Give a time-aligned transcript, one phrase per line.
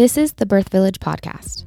[0.00, 1.66] This is the Birth Village podcast.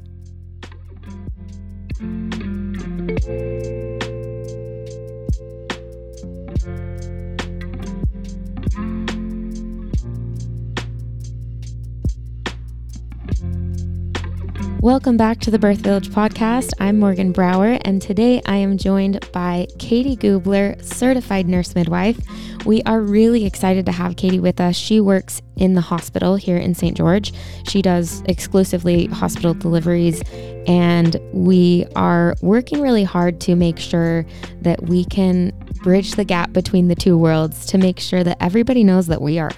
[14.84, 16.72] Welcome back to the Birth Village podcast.
[16.78, 22.20] I'm Morgan Brower, and today I am joined by Katie Gubler, certified nurse midwife.
[22.66, 24.76] We are really excited to have Katie with us.
[24.76, 26.98] She works in the hospital here in St.
[26.98, 27.32] George.
[27.66, 30.22] She does exclusively hospital deliveries,
[30.68, 34.26] and we are working really hard to make sure
[34.64, 38.84] that we can bridge the gap between the two worlds to make sure that everybody
[38.84, 39.52] knows that we are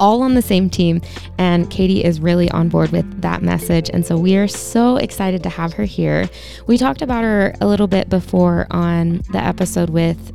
[0.00, 1.00] all on the same team.
[1.38, 3.90] And Katie is really on board with that message.
[3.90, 6.28] And so we are so excited to have her here.
[6.66, 10.32] We talked about her a little bit before on the episode with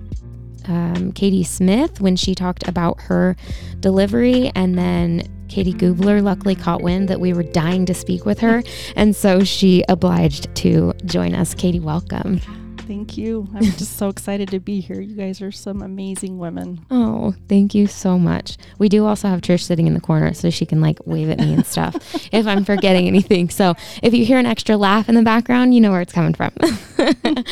[0.67, 3.35] um, Katie Smith when she talked about her
[3.79, 4.51] delivery.
[4.55, 8.63] And then Katie Gubler luckily caught wind that we were dying to speak with her.
[8.95, 11.53] And so she obliged to join us.
[11.53, 12.41] Katie, welcome.
[12.88, 13.47] Thank you.
[13.55, 15.02] I'm just so excited to be here.
[15.02, 16.86] You guys are some amazing women.
[16.91, 18.58] Oh, thank you so much.
[18.78, 21.39] We do also have Trish sitting in the corner so she can like wave at
[21.39, 21.95] me and stuff
[22.31, 23.50] if I'm forgetting anything.
[23.50, 26.33] So if you hear an extra laugh in the background, you know where it's coming
[26.33, 26.52] from.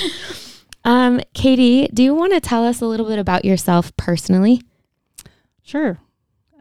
[0.83, 4.61] um, Katie, do you want to tell us a little bit about yourself personally?
[5.63, 5.97] Sure.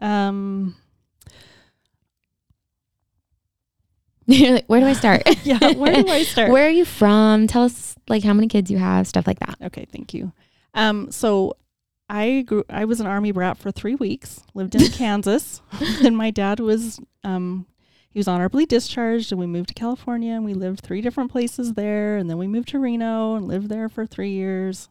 [0.01, 0.75] Um,
[4.25, 5.23] You're like, where do I start?
[5.45, 6.49] yeah, where do I start?
[6.49, 7.45] where are you from?
[7.47, 9.57] Tell us like how many kids you have, stuff like that.
[9.61, 10.31] Okay, thank you.
[10.73, 11.55] Um, so
[12.09, 12.63] I grew.
[12.69, 14.41] I was an army brat for three weeks.
[14.53, 15.61] Lived in Kansas,
[16.03, 17.65] and my dad was um,
[18.09, 21.73] he was honorably discharged, and we moved to California, and we lived three different places
[21.73, 24.89] there, and then we moved to Reno and lived there for three years,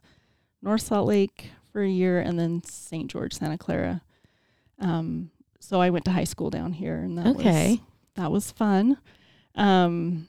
[0.61, 3.09] North Salt Lake for a year, and then St.
[3.09, 4.01] George, Santa Clara.
[4.79, 7.69] Um, so I went to high school down here, and that Okay.
[7.69, 7.79] was
[8.15, 8.97] that was fun.
[9.55, 10.27] Um,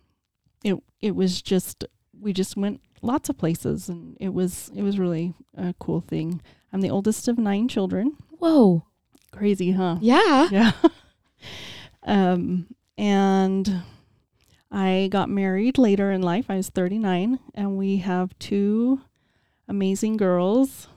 [0.63, 1.85] it it was just
[2.21, 6.41] we just went lots of places and it was it was really a cool thing.
[6.73, 8.17] I'm the oldest of nine children.
[8.39, 8.85] Whoa.
[9.33, 9.99] Crazy, huh?
[10.01, 10.49] Yeah.
[10.53, 10.73] Yeah.
[12.03, 12.67] um
[12.97, 13.83] and
[14.71, 16.47] I got married later in life.
[16.49, 19.01] I was 39 and we have two
[19.69, 20.89] amazing girls.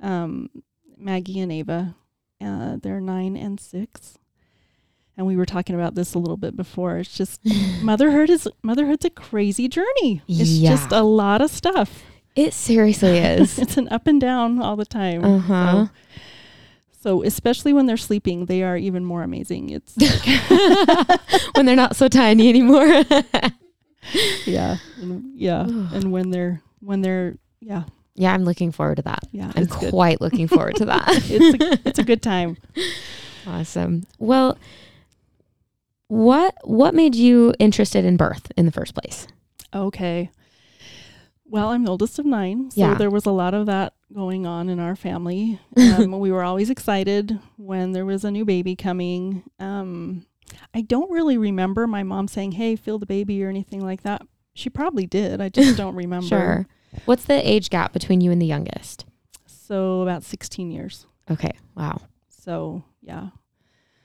[0.00, 0.50] Um
[0.96, 1.96] Maggie and Ava.
[2.40, 4.18] Uh they're 9 and 6.
[5.16, 6.98] And we were talking about this a little bit before.
[6.98, 7.40] It's just
[7.82, 10.22] motherhood is motherhood's a crazy journey.
[10.28, 10.70] It's Yeah.
[10.70, 12.02] just a lot of stuff.
[12.34, 13.58] It seriously is.
[13.60, 15.24] it's an up and down all the time.
[15.24, 15.86] Uh huh.
[15.86, 15.90] So,
[17.00, 19.70] so especially when they're sleeping, they are even more amazing.
[19.70, 19.94] It's
[21.54, 23.04] when they're not so tiny anymore.
[24.46, 24.76] yeah,
[25.34, 27.84] yeah, and when they're when they're yeah
[28.16, 29.20] yeah, I'm looking forward to that.
[29.32, 29.90] yeah, I'm it's good.
[29.90, 31.08] quite looking forward to that.
[31.30, 32.56] It's a, it's a good time.
[33.46, 34.06] awesome.
[34.18, 34.56] Well,
[36.08, 39.26] what what made you interested in birth in the first place?
[39.74, 40.30] Okay.
[41.46, 42.94] Well, I'm the oldest of nine, so Yeah.
[42.94, 45.60] there was a lot of that going on in our family.
[45.76, 49.44] Um, we were always excited when there was a new baby coming.
[49.60, 50.26] Um,
[50.72, 54.22] I don't really remember my mom saying, "Hey, feel the baby" or anything like that.
[54.54, 55.40] She probably did.
[55.40, 56.26] I just don't remember.
[56.26, 56.66] Sure.
[57.04, 59.04] What's the age gap between you and the youngest?
[59.46, 61.06] So about 16 years.
[61.30, 61.52] Okay.
[61.76, 62.00] Wow.
[62.28, 63.28] So yeah,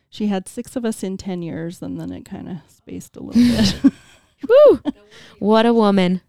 [0.10, 3.22] she had six of us in 10 years, and then it kind of spaced a
[3.24, 3.94] little bit.
[4.50, 4.82] Woo!
[5.40, 6.22] What a woman.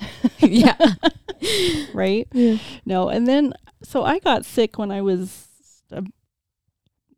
[0.40, 0.76] yeah.
[1.94, 2.28] right?
[2.32, 2.58] Yeah.
[2.84, 3.52] No, and then
[3.82, 5.48] so I got sick when I was
[5.92, 6.02] uh,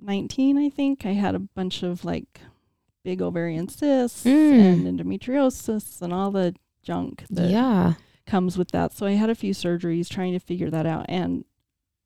[0.00, 1.04] 19, I think.
[1.06, 2.40] I had a bunch of like
[3.04, 4.86] big ovarian cysts Mm.
[4.86, 7.94] and endometriosis and all the junk that Yeah.
[8.26, 8.92] comes with that.
[8.92, 11.44] So I had a few surgeries trying to figure that out and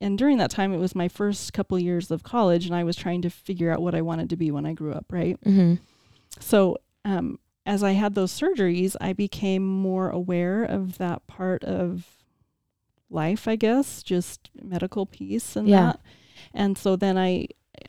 [0.04, 2.96] and during that time it was my first couple years of college and I was
[2.96, 5.40] trying to figure out what I wanted to be when I grew up, right?
[5.44, 5.74] Mm-hmm.
[6.40, 12.06] So, um, as I had those surgeries, I became more aware of that part of
[13.08, 15.86] life, I guess, just medical piece and Yeah.
[15.86, 16.00] that.
[16.52, 17.48] And so then I,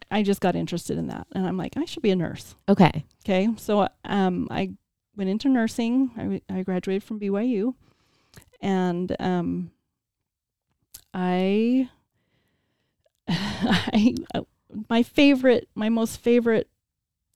[0.09, 2.56] I just got interested in that, and I'm like, I should be a nurse.
[2.70, 3.04] Okay.
[3.25, 4.72] Okay, so um, I
[5.18, 6.12] went into nursing.
[6.16, 7.74] I, w- I graduated from BYU,
[8.62, 9.72] and um,
[11.13, 11.89] I,
[13.30, 14.42] I, uh,
[14.89, 16.69] my favorite, my most favorite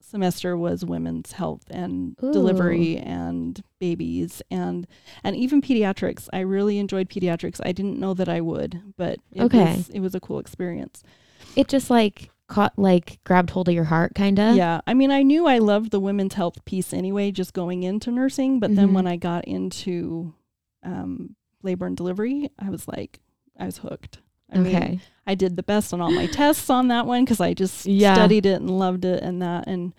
[0.02, 4.86] semester was women's health and delivery and babies and
[5.22, 6.28] and even pediatrics.
[6.32, 7.60] I really enjoyed pediatrics.
[7.64, 9.76] I didn't know that I would, but it Okay.
[9.76, 11.02] was it was a cool experience.
[11.54, 14.56] It just like caught like grabbed hold of your heart kind of.
[14.56, 14.80] Yeah.
[14.86, 18.58] I mean, I knew I loved the women's health piece anyway, just going into nursing.
[18.58, 18.76] But Mhm.
[18.76, 20.34] then when I got into
[20.82, 23.20] um, labor and delivery, I was like,
[23.56, 24.18] I was hooked.
[24.52, 25.00] I mean, okay.
[25.26, 28.14] I did the best on all my tests on that one because I just Yeah.
[28.14, 29.66] studied it and loved it and that.
[29.66, 29.92] And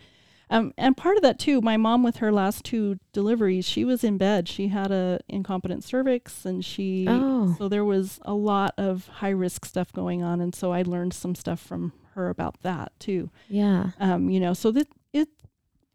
[0.49, 4.03] Um, and part of that too, my mom with her last two deliveries, she was
[4.03, 4.49] in bed.
[4.49, 7.55] She had a incompetent cervix, and she Oh.
[7.57, 11.13] so there was a lot of high risk stuff going on, and so I learned
[11.13, 13.29] some stuff from her about that too.
[13.47, 13.91] Yeah.
[13.97, 15.29] Um, you know, so that it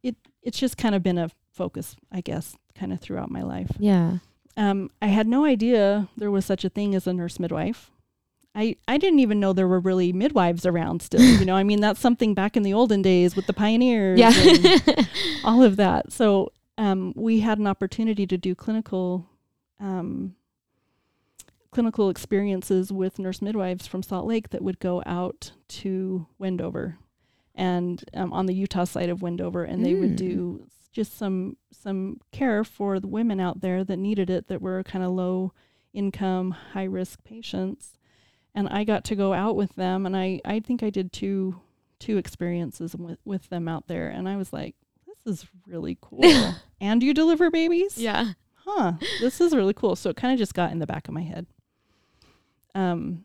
[0.03, 3.73] it it's just kind of been a focus, I guess, kind of throughout my life.
[3.79, 4.19] Yeah.
[4.57, 7.91] Um, I had no idea there was such a thing as a nurse midwife.
[8.57, 11.21] I, I didn't even know there were really midwives around still.
[11.21, 14.33] You know, I mean, that's something back in the olden days with the pioneers Yeah.
[14.35, 15.09] and
[15.45, 16.11] all of that.
[16.11, 19.27] So um, we had an opportunity to do clinical
[19.79, 20.35] um,
[21.71, 26.97] clinical experiences with nurse midwives from Salt Lake that would go out to Wendover
[27.55, 30.17] and um, on the Utah side of Wendover, and they would Mm.
[30.17, 34.83] do just some some care for the women out there that needed it, that were
[34.83, 35.53] kind of low
[35.93, 37.99] income, high risk patients.
[38.57, 41.61] And I got to go out with them, and I I think I did two
[42.01, 44.75] two experiences with with them out there, and I was like,
[45.07, 46.55] this is really cool.
[46.81, 47.99] and you deliver babies?
[47.99, 48.33] yeah.
[48.55, 49.95] huh, this is really cool.
[49.95, 51.47] So it kind of just got in the back of my head.
[52.75, 53.25] Um,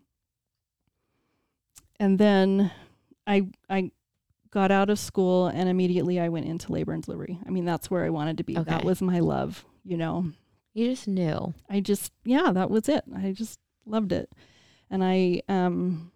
[1.99, 2.71] and then
[3.25, 3.91] I I
[4.49, 7.39] got out of school and immediately I went into labor and delivery.
[7.45, 8.55] I mean, that's where I wanted to be.
[8.55, 10.25] That was my love, you know.
[10.73, 11.53] You just knew.
[11.69, 13.03] I just yeah, that was it.
[13.15, 14.29] I just loved it.
[14.91, 16.11] And I um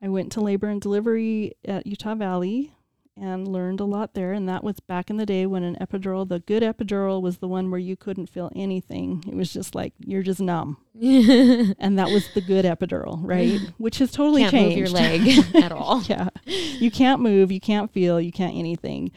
[0.00, 2.72] I went to labor and delivery at Utah Valley
[3.20, 6.28] and learned a lot there and that was back in the day when an epidural,
[6.28, 9.24] the good epidural was the one where you couldn't feel anything.
[9.26, 10.76] It was just like you're just numb.
[11.00, 13.58] And that was the good epidural, right?
[13.78, 14.78] Which has totally move changed.
[14.78, 16.02] your leg at all.
[16.04, 16.28] yeah.
[16.46, 19.10] You can't move, you can't feel, you can't anything.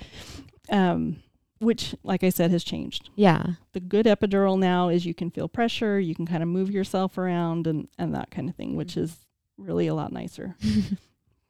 [0.69, 1.17] Um
[1.61, 3.45] which like I said has changed Yeah.
[3.73, 7.17] the good epidural now is you can feel pressure, you can kind of move yourself
[7.17, 9.15] around and, and that kind of thing, which is
[9.57, 10.55] really a lot nicer.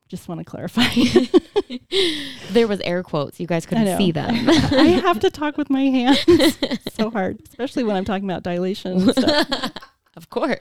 [0.09, 0.83] Just want to clarify.
[2.51, 3.39] there was air quotes.
[3.39, 4.49] You guys couldn't see them.
[4.49, 6.19] I have to talk with my hands
[6.91, 9.71] so hard, especially when I'm talking about dilation and stuff.
[10.17, 10.57] of course.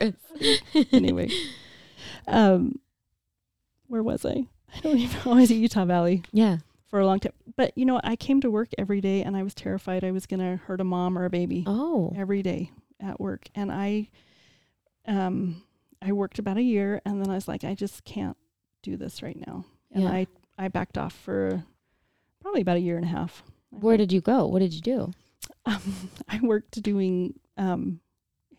[0.93, 1.31] Anyway,
[2.29, 2.79] um,
[3.89, 4.47] where was I?
[4.77, 5.33] I don't even know.
[5.33, 6.59] I was at Utah Valley Yeah.
[6.91, 7.33] For a long time.
[7.57, 8.05] But you know, what?
[8.07, 10.81] I came to work every day and I was terrified I was going to hurt
[10.81, 11.65] a mom or a baby.
[11.67, 12.13] Oh.
[12.17, 12.71] every day
[13.03, 14.09] at work and i
[15.09, 15.63] um
[16.03, 18.37] i worked about a year and then i was like i just can't
[18.83, 20.11] do this right now and Yeah.
[20.11, 20.27] i
[20.59, 21.65] i backed off for
[22.43, 24.47] probably about a year and a half Where did you go?
[24.47, 25.13] What did you do?
[25.65, 28.01] um, i worked doing um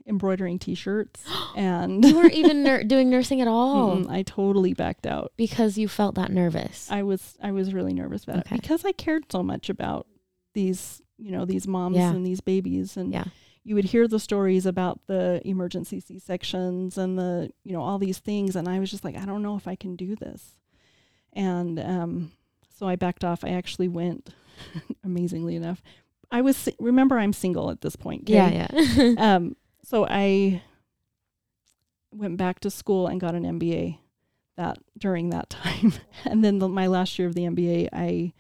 [0.08, 1.24] embroidering t-shirts
[1.56, 5.78] and You weren't even nur- doing nursing at all Mm-mm, i totally backed out because
[5.78, 6.90] you felt that nervous.
[6.92, 8.56] i was i was really nervous about Okay.
[8.56, 10.08] it because i cared so much about
[10.54, 12.12] these you know these moms Yeah.
[12.12, 13.26] and these babies and Yeah.
[13.64, 18.18] you would hear the stories about the emergency c-sections and the you know all these
[18.20, 20.56] things and i was just like i don't know if i can do this
[21.34, 22.32] and um
[22.78, 24.30] so i backed off i actually went
[25.04, 25.82] amazingly enough
[26.32, 29.14] i was remember i'm single at this point yeah, yeah.
[29.18, 30.62] um so i
[32.14, 33.98] went back to school and got an mba
[34.58, 35.94] that during that time.
[36.26, 38.34] And then the, my last year of the mba i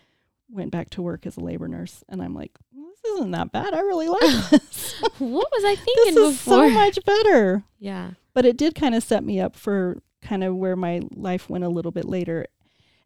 [0.50, 2.04] went back to work as a labor nurse.
[2.10, 3.74] And i'm like well, this isn't that bad.
[3.74, 4.22] I really like
[4.52, 5.02] this.
[5.18, 6.68] What was I thinking this is before?
[6.68, 7.64] so much better.
[7.80, 8.12] Yeah.
[8.34, 11.64] but it did kind of set me up for kind of where my life went
[11.64, 12.46] a little bit later.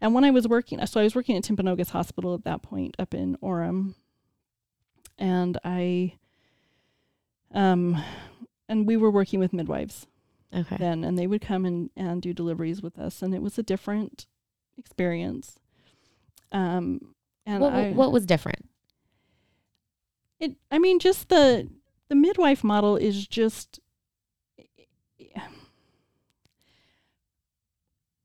[0.02, 2.96] And when i was working so i was working at timpanogos hospital at that point
[3.00, 3.94] up in orem.
[5.18, 6.16] And i
[7.56, 8.02] um
[8.70, 10.06] and we were working with midwives
[10.56, 10.78] Okay.
[10.78, 13.64] then and they would come and, and do deliveries with us and it was a
[13.64, 14.28] different
[14.78, 15.58] experience
[16.52, 17.14] um
[17.46, 18.70] and what, I, what was different?
[20.40, 21.68] it i mean just the
[22.10, 23.80] the midwife model is just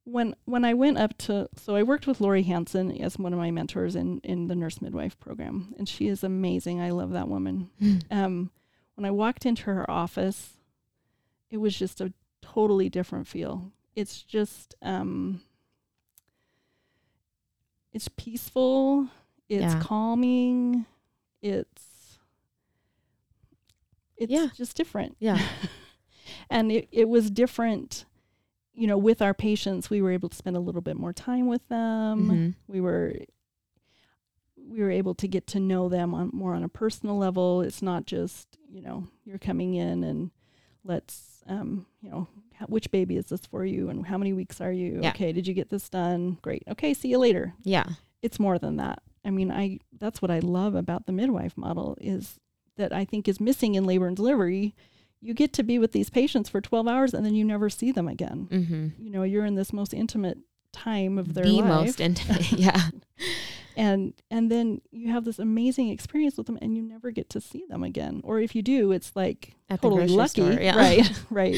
[0.04, 3.38] when when i went up to so i worked with lori hansen as one of
[3.38, 7.28] my mentors in in the nurse midwife program and she is amazing i love that
[7.28, 7.70] woman
[8.10, 8.50] um
[8.94, 10.54] when i walked into her office
[11.50, 15.40] it was just a totally different feel it's just um
[17.92, 19.08] it's peaceful
[19.48, 19.80] it's Yeah.
[19.80, 20.86] calming
[21.42, 22.18] it's
[24.16, 24.48] it's Yeah.
[24.54, 25.40] just different Yeah.
[26.50, 28.04] and it, it was different
[28.74, 31.46] you know with our patients we were able to spend a little bit more time
[31.46, 32.54] with them Mhm.
[32.68, 33.14] we were
[34.70, 37.82] we were able to get to know them on more on a personal level it's
[37.82, 40.30] not just you know you're coming in and
[40.84, 44.60] let's um you know how, which baby is this for you and how many weeks
[44.60, 45.10] are you Yeah.
[45.10, 47.86] okay did you get this done great okay see you later Yeah.
[48.22, 51.96] it's more than that i mean i that's what i love about the midwife model
[52.00, 52.38] is
[52.76, 54.74] that i think is missing in labor and delivery
[55.22, 57.90] you get to be with these patients for 12 hours and then you never see
[57.92, 58.86] them again Mm-hmm.
[59.04, 60.38] you know you're in this most intimate
[60.72, 62.52] time of their The life most intimate.
[62.66, 62.80] yeah.
[63.80, 67.40] and and then you have this amazing experience with them and you never get to
[67.40, 70.76] see them again or if you do it's like At totally lucky store, yeah.
[70.76, 71.56] right right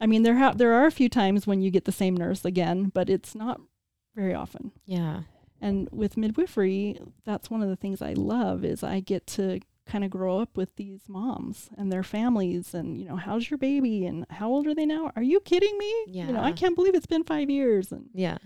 [0.00, 2.44] i mean there ha- there are a few times when you get the same nurse
[2.44, 3.60] again but it's not
[4.14, 5.22] very often Yeah.
[5.60, 10.02] and with midwifery that's one of the things i love is i get to kind
[10.02, 14.04] of grow up with these moms and their families and you know how's your baby
[14.04, 16.26] and how old are they now are you kidding me yeah.
[16.26, 18.38] you know i can't believe it's been five years and Yeah.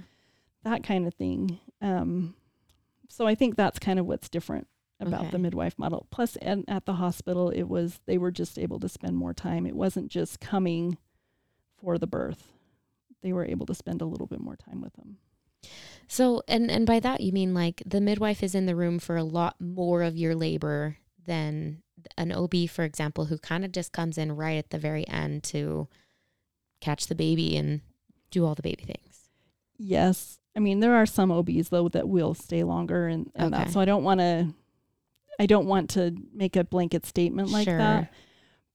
[0.64, 1.58] that kind of thing.
[1.80, 2.34] Um,
[3.10, 4.66] so I think that's kind of what's different
[5.00, 5.30] about Okay.
[5.30, 6.06] the midwife model.
[6.10, 9.66] Plus, and at the hospital, it was they were just able to spend more time.
[9.66, 10.96] It wasn't just coming
[11.80, 12.52] for the birth;
[13.22, 15.18] they were able to spend a little bit more time with them.
[16.08, 19.16] So, and and by that you mean like the midwife is in the room for
[19.16, 21.82] a lot more of your labor than
[22.16, 25.42] an OB, for example, who kind of just comes in right at the very end
[25.44, 25.86] to
[26.80, 27.82] catch the baby and
[28.30, 29.28] do all the baby things.
[29.78, 33.64] Yes, I mean there are some OBs though that will stay longer, and, and Okay.
[33.64, 33.72] that.
[33.72, 34.48] So I don't want to,
[35.38, 37.78] I don't want to make a blanket statement like Sure.
[37.78, 38.12] that.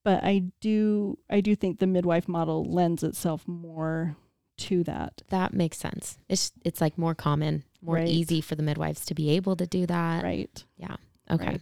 [0.04, 4.16] But I do, I do think the midwife model lends itself more
[4.58, 5.22] to that.
[5.30, 6.16] That makes sense.
[6.28, 8.08] It's it's like more common, more Right.
[8.08, 10.22] easy for the midwives to be able to do that.
[10.22, 10.64] Right.
[10.76, 10.96] Yeah.
[11.30, 11.46] Okay.
[11.46, 11.60] Right.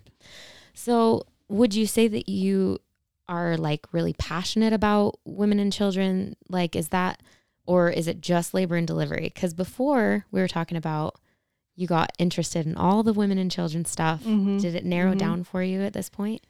[0.74, 2.78] So, would you say that you
[3.28, 6.36] are like really passionate about women and children?
[6.48, 7.20] Like, is that,
[7.66, 9.30] or is it just labor and delivery?
[9.34, 11.18] Because before we were talking about
[11.76, 14.22] you got interested in all the women and children stuff.
[14.22, 14.60] Mhm.
[14.60, 15.18] Did it narrow Mhm.
[15.18, 16.40] down for you at this point?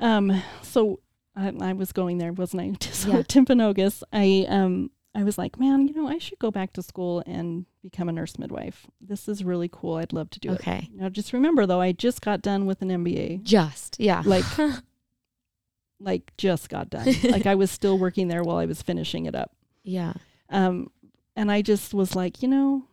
[0.00, 1.00] Um, so
[1.36, 2.86] I, I was going there, wasn't I?
[2.92, 3.22] So Yeah.
[3.22, 7.22] Timpanogos, I um I was like, man, you know, I should go back to school
[7.26, 8.86] and become a nurse midwife.
[9.00, 9.96] This is really cool.
[9.96, 10.60] I'd love to do it.
[10.60, 10.88] Okay.
[10.94, 13.42] Now just remember though, I just got done with an MBA.
[13.42, 14.22] Just, yeah.
[14.24, 14.44] Like
[16.00, 17.06] like just got done.
[17.24, 19.52] like I was still working there while I was finishing it up.
[19.82, 20.14] yeah.
[20.50, 20.90] Um
[21.36, 22.84] and I just was like, you know,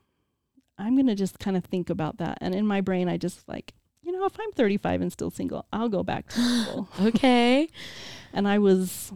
[0.77, 2.37] I'm going to just kind of think about that.
[2.41, 5.65] And in my brain I just like, you know, if I'm 35 and still single,
[5.73, 6.89] I'll go back to school.
[7.01, 7.67] Okay.
[8.33, 9.11] And I was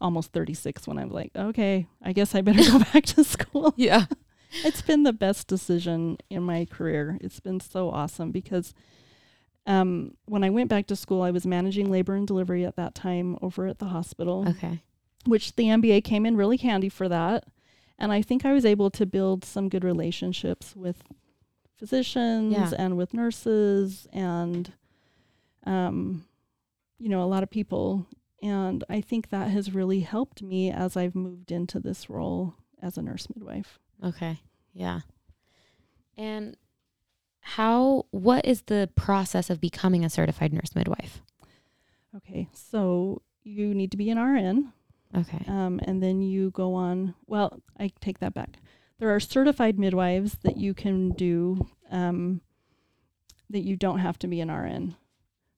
[0.00, 3.72] almost 36 when I was like, okay, I guess I better go back to school.
[3.76, 4.06] yeah.
[4.64, 7.18] It's been the best decision in my career.
[7.20, 8.72] It's been so awesome because
[9.66, 12.94] um, when I went back to school, I was managing labor and delivery at that
[12.94, 14.82] time over at the hospital, Okay.
[15.26, 17.44] which the MBA came in really handy for that.
[17.98, 21.02] And I think I was able to build some good relationships with
[21.76, 22.70] physicians Yeah.
[22.78, 24.72] and with nurses and,
[25.64, 26.24] um,
[26.98, 28.06] you know, a lot of people.
[28.42, 32.96] And I think that has really helped me as I've moved into this role as
[32.96, 33.78] a nurse midwife.
[34.02, 34.40] Okay.
[34.72, 35.00] Yeah.
[36.16, 36.56] And
[37.40, 41.22] how, what is the process of becoming a certified nurse midwife?
[42.16, 44.72] Okay, so you need to be an RN,
[45.16, 45.42] Okay.
[45.46, 47.14] um, and then you go on.
[47.26, 48.58] Well, I take that back.
[48.98, 52.40] There are certified midwives that you can do um,
[53.48, 54.96] that you don't have to be an RN.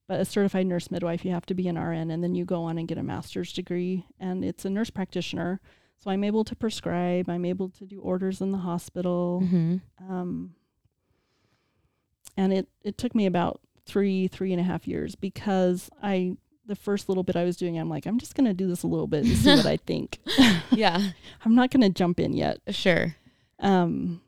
[0.06, 2.64] But a certified nurse midwife, you have to be an RN, and then you go
[2.64, 5.60] on and get a master's degree, and it's a nurse practitioner.
[5.98, 7.28] So I'm able to prescribe.
[7.28, 9.42] I'm able to do orders in the hospital.
[9.44, 10.12] Mm-hmm.
[10.12, 10.54] Um,
[12.36, 16.36] and it, it took me about three, three and a half years because I,
[16.66, 18.82] the first little bit I was doing, I'm like, I'm just going to do this
[18.82, 20.18] a little bit and see what I think.
[20.70, 21.10] Yeah.
[21.44, 22.58] I'm not going to jump in yet.
[22.70, 23.16] Sure.
[23.58, 24.20] Um,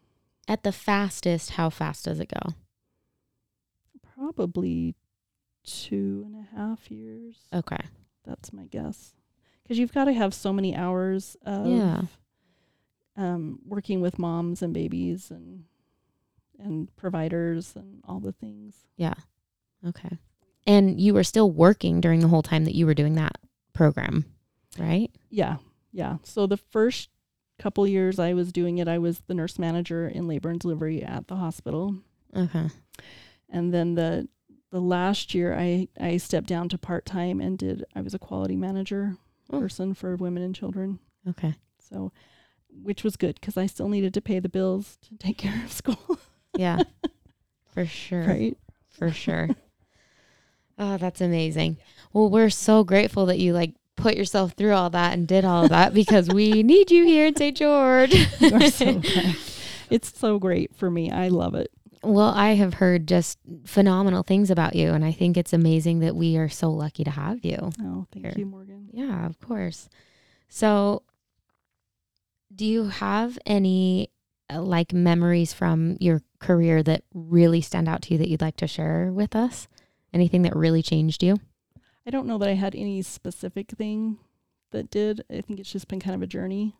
[0.49, 2.55] At the fastest, how fast does it go?
[4.15, 4.95] probably
[5.65, 7.37] two and a half years.
[7.53, 7.79] Okay.
[8.25, 9.15] That's my guess.
[9.63, 12.03] Because you've got to have so many hours of Yeah.
[13.17, 15.65] um, working with moms and babies and
[16.59, 18.77] and providers and all the things.
[18.97, 19.15] Yeah.
[19.85, 20.19] Okay.
[20.67, 23.37] And you were still working during the whole time that you were doing that
[23.73, 24.25] program,
[24.79, 25.11] right?
[25.31, 25.57] Yeah,
[25.93, 26.19] yeah.
[26.23, 27.09] So the first
[27.59, 31.03] couple years I was doing it, I was the nurse manager in labor and delivery
[31.03, 31.97] at the hospital,
[32.37, 32.69] Okay.
[33.49, 34.29] and then the
[34.71, 38.19] the last year I I stepped down to part time and did I was a
[38.19, 39.17] quality manager
[39.51, 39.61] Oh.
[39.61, 40.99] person for women and children.
[41.29, 41.55] Okay.
[41.79, 42.11] So,
[42.83, 45.73] which was good because I still needed to pay the bills to take care of
[45.73, 46.19] school,
[46.57, 46.83] Yeah.
[47.75, 48.25] For sure.
[48.27, 48.57] right?
[48.91, 49.49] For sure.
[50.79, 51.79] Oh, that's amazing.
[52.13, 55.65] Well, we're so grateful that you like put yourself through all that and did all
[55.65, 57.57] of that because we need you here in St.
[57.57, 58.15] George.
[58.73, 59.03] So.
[59.93, 61.11] It's so great for me.
[61.11, 61.71] I love it.
[62.03, 66.17] Well, I have heard just phenomenal things about you, and I think it's amazing that
[66.17, 67.71] we are so lucky to have you.
[67.81, 68.35] Oh, thank Here.
[68.39, 68.89] you, Morgan.
[68.91, 69.91] Yeah, of course.
[70.49, 71.03] So,
[72.55, 74.09] do you have any
[74.49, 78.57] uh, like memories from your career that really stand out to you that you'd like
[78.57, 79.69] to share with us?
[80.13, 81.37] Anything that really changed you?
[82.07, 84.19] I don't know that I had any specific thing
[84.73, 85.25] that did.
[85.31, 86.75] I think it's just been kind of a journey.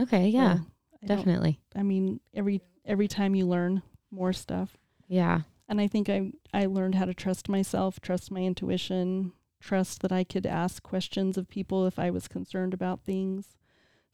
[0.00, 0.62] Okay, yeah, So
[1.02, 1.60] I definitely.
[1.76, 4.76] I mean, every every time you learn more stuff.
[5.08, 5.40] Yeah.
[5.68, 10.12] And I think I I learned how to trust myself, trust my intuition, trust that
[10.12, 13.56] I could ask questions of people if I was concerned about things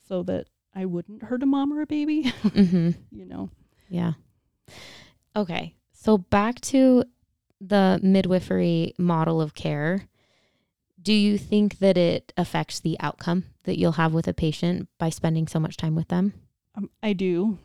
[0.06, 2.90] so that I wouldn't hurt a mom or a baby, Mm-hmm.
[3.10, 3.50] you know.
[3.88, 4.12] Yeah.
[5.36, 5.74] Okay.
[5.92, 7.04] So back to
[7.60, 10.02] the midwifery model of care.
[11.00, 15.10] Do you think that it affects the outcome that you'll have with a patient by
[15.10, 16.34] spending so much time with them?
[16.74, 17.58] Um, I do.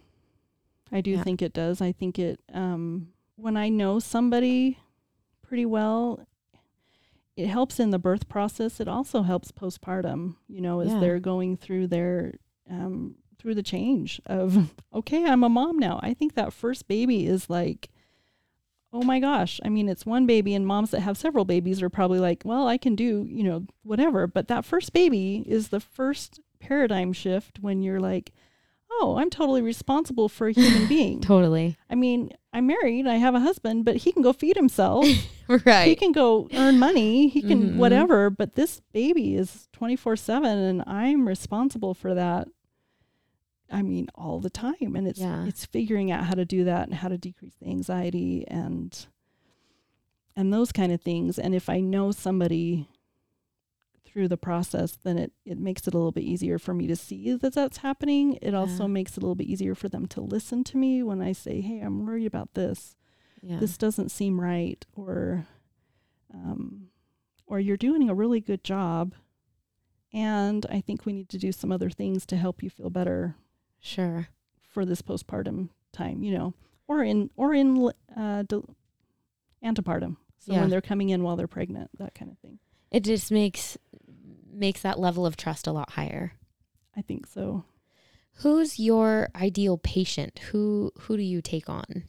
[0.91, 1.23] I do Yeah.
[1.23, 1.81] think it does.
[1.81, 4.77] I think it um when I know somebody
[5.41, 6.25] pretty well
[7.35, 8.79] it helps in the birth process.
[8.79, 10.99] It also helps postpartum, you know, as Yeah.
[10.99, 12.35] they're going through their
[12.69, 15.99] um through the change of okay, I'm a mom now.
[16.03, 17.89] I think that first baby is like
[18.93, 19.59] oh my gosh.
[19.65, 22.67] I mean, it's one baby and moms that have several babies are probably like, well,
[22.67, 27.59] I can do, you know, whatever, but that first baby is the first paradigm shift
[27.59, 28.31] when you're like
[29.01, 31.19] oh, I'm totally responsible for a human being.
[31.19, 31.75] Totally.
[31.89, 35.05] I mean, I'm married, I have a husband, but he can go feed himself.
[35.65, 35.87] Right.
[35.87, 37.75] He can go earn money, he can Mhm.
[37.77, 42.47] whatever, but this baby is 24/7 and I'm responsible for that.
[43.71, 45.45] I mean, all the time and it's Yeah.
[45.45, 49.05] it's figuring out how to do that and how to decrease the anxiety and
[50.35, 52.87] and those kind of things and if I know somebody
[54.05, 56.95] through the process, then it, it makes it a little bit easier for me to
[56.95, 58.37] see that that's happening.
[58.43, 61.19] It also makes it a little bit easier for them to listen to me when
[61.19, 62.95] I say, "Hey, I'm worried about this.
[63.41, 63.57] Yeah.
[63.59, 65.47] This doesn't seem right," or,
[66.31, 66.89] um,
[67.47, 69.15] or you're doing a really good job,
[70.13, 73.35] and I think we need to do some other things to help you feel better
[73.83, 74.29] sure.
[74.67, 76.23] for this postpartum time.
[76.23, 76.53] You know,
[76.87, 78.75] or in or in uh, del-
[79.63, 80.17] antepartum.
[80.39, 80.61] So Yeah.
[80.61, 82.57] when they're coming in while they're pregnant, that kind of thing.
[82.91, 83.77] It just makes
[84.51, 86.33] makes that level of trust a lot higher.
[86.97, 87.63] I think so.
[88.37, 90.39] Who's your ideal patient?
[90.51, 92.03] Who who do you take on?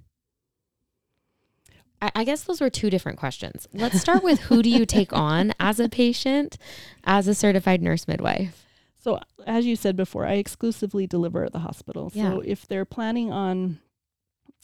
[2.03, 3.67] I, I guess those were two different questions.
[3.73, 6.59] Let's start with who do you take on as a patient,
[7.05, 8.65] as a certified nurse midwife?
[9.05, 12.11] So, as you said before, I exclusively deliver at the hospital.
[12.15, 12.31] Yeah.
[12.31, 13.79] So, if they're planning on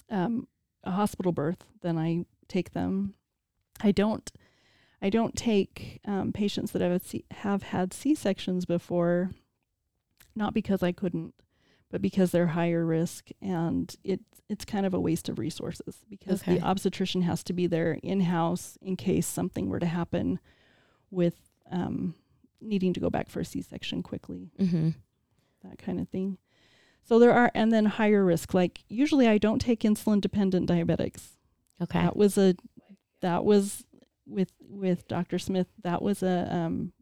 [0.08, 0.48] um,
[0.82, 3.12] a hospital birth, then I take them.
[3.82, 4.32] I don't.
[5.02, 9.30] I don't take um, patients that have had C- have had C sections before,
[10.34, 11.34] not because I couldn't,
[11.90, 16.40] but because they're higher risk, and it it's kind of a waste of resources because
[16.42, 16.54] Okay.
[16.54, 20.40] the obstetrician has to be there in house in case something were to happen
[21.10, 21.36] with
[21.70, 22.14] um,
[22.60, 24.90] needing to go back for a C section quickly Mm-hmm.
[25.68, 26.38] that kind of thing.
[27.02, 28.54] So there are, and then higher risk.
[28.54, 31.30] Like usually, I don't take insulin dependent diabetics.
[31.82, 31.98] Okay.
[32.00, 32.54] That was a,
[33.20, 33.84] that was
[34.26, 35.38] with with Dr.
[35.38, 35.66] Smith.
[35.82, 36.92] That was a um,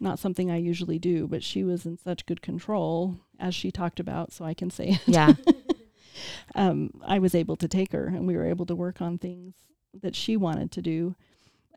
[0.00, 4.00] not something I usually do, but she was in such good control as she talked
[4.00, 5.34] about, so I can say Yeah.
[6.54, 9.54] um, I was able to take her, and we were able to work on things
[10.02, 11.14] that she wanted to do.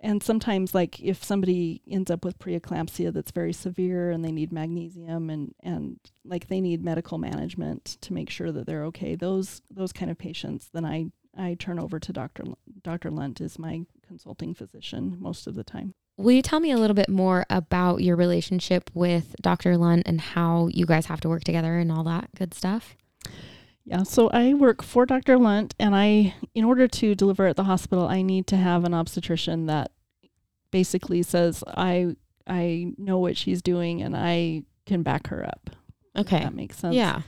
[0.02, 4.52] And sometimes, like if somebody ends up with preeclampsia that's very severe and they need
[4.52, 9.62] magnesium and and like they need medical management to make sure that they're okay, those
[9.72, 11.08] those kind of patients, then I
[11.38, 12.44] I turn over to Dr.
[12.48, 13.12] L- Dr.
[13.12, 15.94] Lunt is my consulting physician most of the time.
[16.18, 19.78] Will you tell me a little bit more about your relationship with Dr.
[19.78, 22.96] Lunt and how you guys have to work together and all that good stuff?
[23.90, 25.38] Yeah, so I work for Dr.
[25.38, 28.94] Lunt, and I, in order to deliver at the hospital, I need to have an
[28.94, 29.92] obstetrician that
[30.72, 35.70] basically says I I know what she's doing and I can back her up.
[36.16, 36.40] if Okay.
[36.40, 36.96] that makes sense.
[36.96, 37.22] Yeah.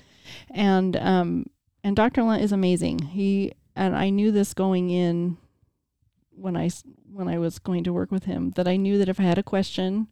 [0.51, 1.45] and um
[1.83, 2.23] and Dr.
[2.23, 2.99] Lunt is amazing.
[2.99, 5.37] He and I knew this going in
[6.31, 6.69] when I
[7.11, 9.37] when I was going to work with him that I knew that if I had
[9.37, 10.07] a question,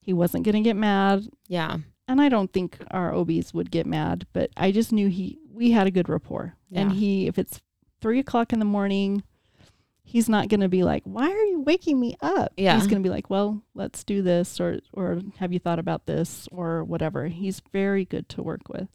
[0.00, 1.76] he wasn't going to get mad Yeah.
[2.08, 5.70] and I don't think our OBs would get mad, but I just knew he we
[5.72, 6.56] had a good rapport.
[6.72, 7.60] And he if it's
[8.00, 9.22] three o'clock in the morning,
[10.04, 12.52] he's not gonna be like, Why are you waking me up?
[12.56, 12.76] Yeah.
[12.78, 16.48] He's gonna be like, Well, let's do this or or have you thought about this
[16.52, 17.28] or whatever.
[17.28, 18.88] He's very good to work with.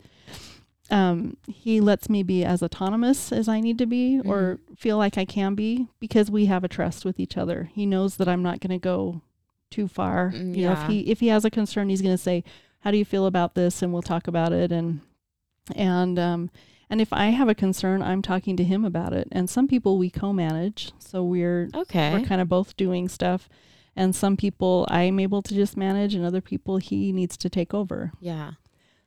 [0.90, 5.18] Um, he lets me be as autonomous as I need to be or feel like
[5.18, 7.70] I can be because we have a trust with each other.
[7.74, 9.22] He knows that I'm not gonna go
[9.70, 10.32] too far.
[10.32, 12.44] Mm, You know, if he if he has a concern, he's gonna say,
[12.80, 15.02] how do you feel about this and we'll talk about it and
[15.76, 16.50] and um
[16.90, 19.28] and if I have a concern, I'm talking to him about it.
[19.32, 22.14] And some people we co-manage, so we're Okay.
[22.14, 23.50] we're kind of both doing stuff.
[23.96, 27.74] And some people I'm able to just manage, and other people he needs to take
[27.74, 28.12] over.
[28.22, 28.52] Yeah.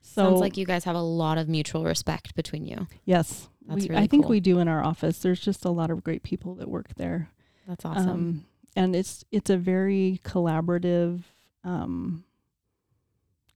[0.03, 2.87] So Sounds like you guys have a lot of mutual respect between you.
[3.05, 4.31] yes, That's we, really I think cool.
[4.31, 5.19] we do in our office.
[5.19, 7.31] There's just a lot of great people that work there.
[7.69, 8.09] That's awesome.
[8.11, 8.45] Um,
[8.77, 11.23] and it's it's a very collaborative,
[11.65, 12.25] um,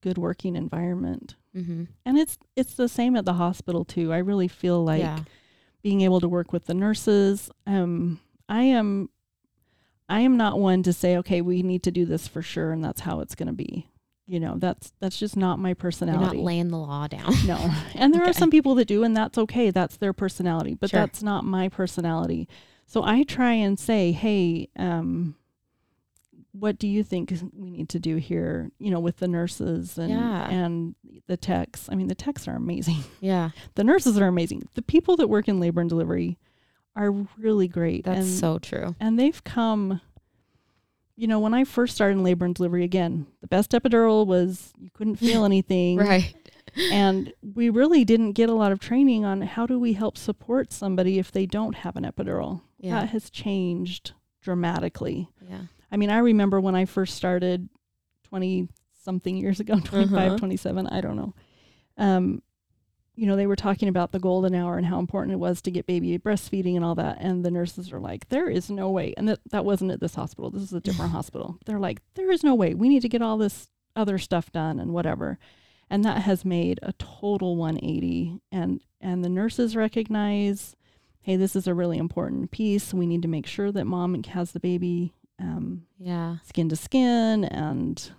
[0.03, 1.35] good working environment.
[1.57, 1.85] Mm-hmm.
[2.05, 4.12] And it's it's the same at the hospital too.
[4.12, 5.21] I really feel like yeah.
[5.83, 7.51] being able to work with the nurses.
[7.67, 9.09] Um, I am,
[10.09, 12.85] I am not one to say, okay, we need to do this for sure, and
[12.85, 13.88] that's how it's going to be.
[14.27, 16.38] You know, that's that's just not my You're personality.
[16.38, 17.33] not laying the law down.
[17.47, 17.71] No.
[17.95, 19.71] And there are some people that do, and that's okay.
[19.71, 21.01] That's their personality, but Sure.
[21.01, 22.49] that's not my personality.
[22.87, 25.37] So I try and say, hey, um,
[26.57, 28.71] what do you think we need to do here?
[28.79, 30.49] You know, with the nurses and Yeah.
[30.49, 30.95] and
[31.27, 31.88] the techs.
[31.90, 33.03] I mean, the techs are amazing.
[33.21, 34.69] yeah, The nurses are amazing.
[34.75, 36.38] The people that work in labor and delivery
[36.97, 38.05] are really great.
[38.05, 38.95] that's and, so true.
[39.01, 40.01] and they've come.
[41.17, 44.73] You know, when I first started in labor and delivery, again, the best epidural was
[44.79, 46.35] you couldn't feel anything Right.
[46.90, 50.73] and we really didn't get a lot of training on how do we help support
[50.73, 52.62] somebody if they don't have an epidural.
[52.81, 53.01] Yeah.
[53.01, 54.12] That has changed
[54.43, 55.29] dramatically.
[55.49, 55.62] Yeah.
[55.94, 57.68] I mean, I remember when I first started
[58.24, 58.68] 20
[59.04, 60.37] something years ago, 25, Uh-huh.
[60.38, 61.35] 27, I don't know.
[61.96, 62.42] Um,
[63.14, 65.70] you know, they were talking about the golden hour and how important it was to
[65.70, 67.18] get baby breastfeeding and all that.
[67.20, 69.14] And the nurses are like, there is no way.
[69.16, 70.50] And that, that wasn't at this hospital.
[70.50, 71.57] This is a different hospital.
[71.64, 72.74] They're like, there is no way.
[72.74, 75.38] We need to get all this other stuff done and whatever.
[75.88, 78.40] And that has made a total 180.
[78.50, 80.74] And, and the nurses recognize,
[81.20, 82.92] hey, this is a really important piece.
[82.92, 86.37] We need to make sure that mom has the baby um, Yeah.
[86.44, 88.11] skin to skin and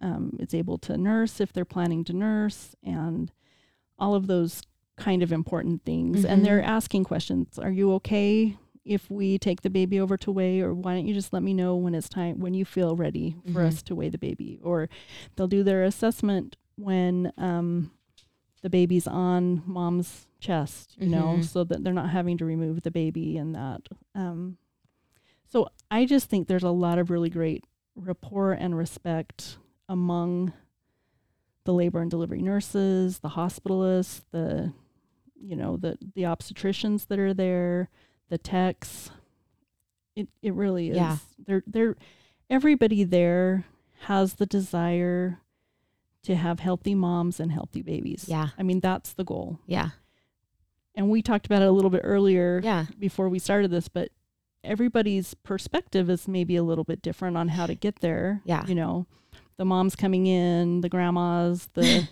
[0.00, 3.32] um, it's able to nurse if they're planning to nurse and
[3.98, 4.60] all of those
[4.96, 6.24] kind of important things.
[6.24, 7.58] And they're asking questions.
[7.58, 11.14] Are you okay if we take the baby over to weigh or why don't you
[11.14, 13.66] just let me know when it's time when you feel ready for Mhm.
[13.66, 14.88] us to weigh the baby or
[15.36, 17.90] they'll do their assessment when um,
[18.62, 21.44] the baby's on mom's chest you know Mhm.
[21.44, 24.58] so that they're not having to remove the baby and that um,
[25.54, 27.64] so i just think there's a lot of really great
[27.94, 29.56] rapport and respect
[29.88, 30.52] among
[31.64, 34.72] the labor and delivery nurses the hospitalists the
[35.40, 37.88] you know the the obstetricians that are there
[38.30, 39.10] the techs
[40.16, 41.16] it it really is Yeah.
[41.46, 41.96] they're they're
[42.50, 43.64] everybody there
[44.00, 45.38] has the desire
[46.24, 48.48] to have healthy moms and healthy babies Yeah.
[48.58, 49.90] i mean that's the goal Yeah.
[50.96, 52.86] and we talked about it a little bit earlier Yeah.
[52.98, 54.10] before we started this, but
[54.64, 58.40] everybody's perspective is maybe a little bit different on how to get there.
[58.44, 58.64] Yeah.
[58.66, 59.06] You know,
[59.56, 62.08] the moms coming in, the grandmas, the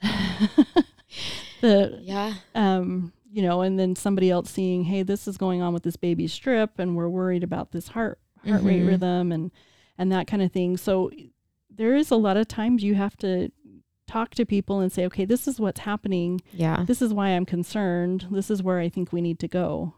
[1.60, 2.34] the Yeah.
[2.54, 5.96] um, you know, and then somebody else seeing, hey, this is going on with this
[5.96, 8.86] baby strip and we're worried about this heart heart rate Mhm.
[8.88, 9.50] rhythm and
[9.98, 10.76] and that kind of thing.
[10.76, 11.10] So
[11.70, 13.50] there is a lot of times you have to
[14.06, 16.84] talk to people and say, okay, this is what's happening Yeah.
[16.86, 18.26] this is why I'm concerned.
[18.30, 19.94] This is where I think we need to go,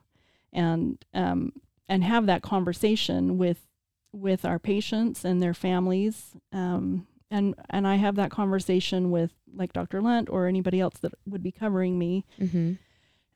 [0.53, 1.53] and um,
[1.89, 3.67] and have that conversation with
[4.13, 6.33] with our patients and their families.
[6.53, 10.01] Um, and and I have that conversation with like Dr.
[10.01, 12.73] Lent or anybody else that would be covering me Mm-hmm.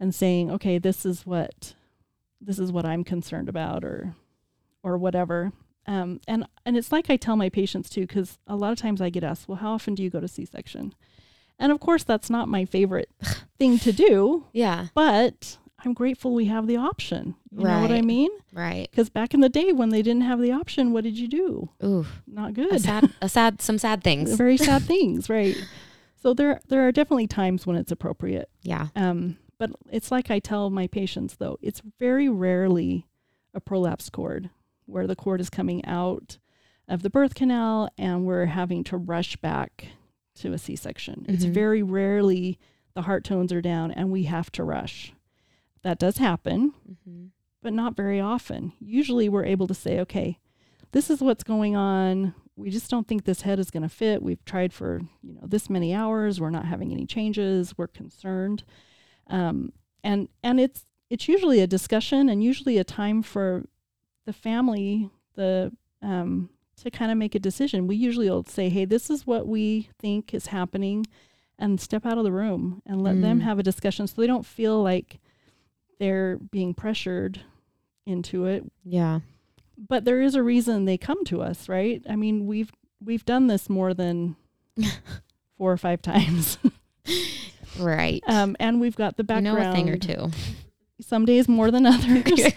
[0.00, 1.74] and saying, okay, this is what
[2.40, 4.14] this is what I'm concerned about, or
[4.82, 5.52] or whatever.
[5.86, 9.00] Um, and and it's like I tell my patients too, because a lot of times
[9.00, 10.94] I get asked, well, how often do you go to C-section?
[11.58, 13.10] And of course, that's not my favorite
[13.58, 14.86] thing to do, Yeah.
[14.94, 17.34] but I'm grateful we have the option.
[17.50, 18.30] You know what I mean?
[18.52, 18.88] Right.
[18.90, 21.70] Because back in the day when they didn't have the option, what did you do?
[21.84, 22.06] Ooh.
[22.26, 22.80] Not A good.
[22.80, 23.10] sad.
[23.20, 23.60] A sad.
[23.60, 24.34] Some sad things.
[24.34, 25.56] Very sad things, right?
[26.22, 28.48] So there there are definitely times when it's appropriate.
[28.62, 28.88] Yeah.
[28.94, 33.06] Um, but it's like I tell my patients though, it's very rarely
[33.54, 34.50] a prolapse cord
[34.86, 36.38] where the cord is coming out
[36.88, 39.86] of the birth canal and we're having to rush back
[40.36, 41.26] to a C-section.
[41.28, 41.52] It's Mhm.
[41.54, 42.58] very rarely
[42.94, 45.12] the heart tones are down and we have to rush.
[45.82, 47.26] That does happen, Mm-hmm.
[47.62, 48.72] but not very often.
[48.80, 50.38] Usually we're able to say, okay,
[50.92, 52.34] this is what's going on.
[52.56, 54.22] We just don't think this head is going to fit.
[54.22, 56.40] We've tried for, you know, this many hours.
[56.40, 57.76] We're not having any changes.
[57.78, 58.62] We're concerned.
[59.28, 59.72] Um,
[60.04, 63.64] and and it's it's usually a discussion and usually a time for
[64.26, 66.50] the family, the um,
[66.82, 67.86] to kind of make a decision.
[67.86, 71.06] We usually will say, hey, this is what we think is happening
[71.58, 73.42] and step out of the room and let them Mm.
[73.44, 75.20] have a discussion so they don't feel like
[76.02, 77.40] they're being pressured
[78.06, 79.20] into it Yeah.
[79.88, 82.72] but there is a reason they come to us right i mean we've
[83.04, 84.34] we've done this more than
[85.56, 86.58] four or five times
[87.78, 88.22] Right.
[88.26, 90.30] um, and we've got the you background know a thing or two.
[91.00, 92.22] some days more than others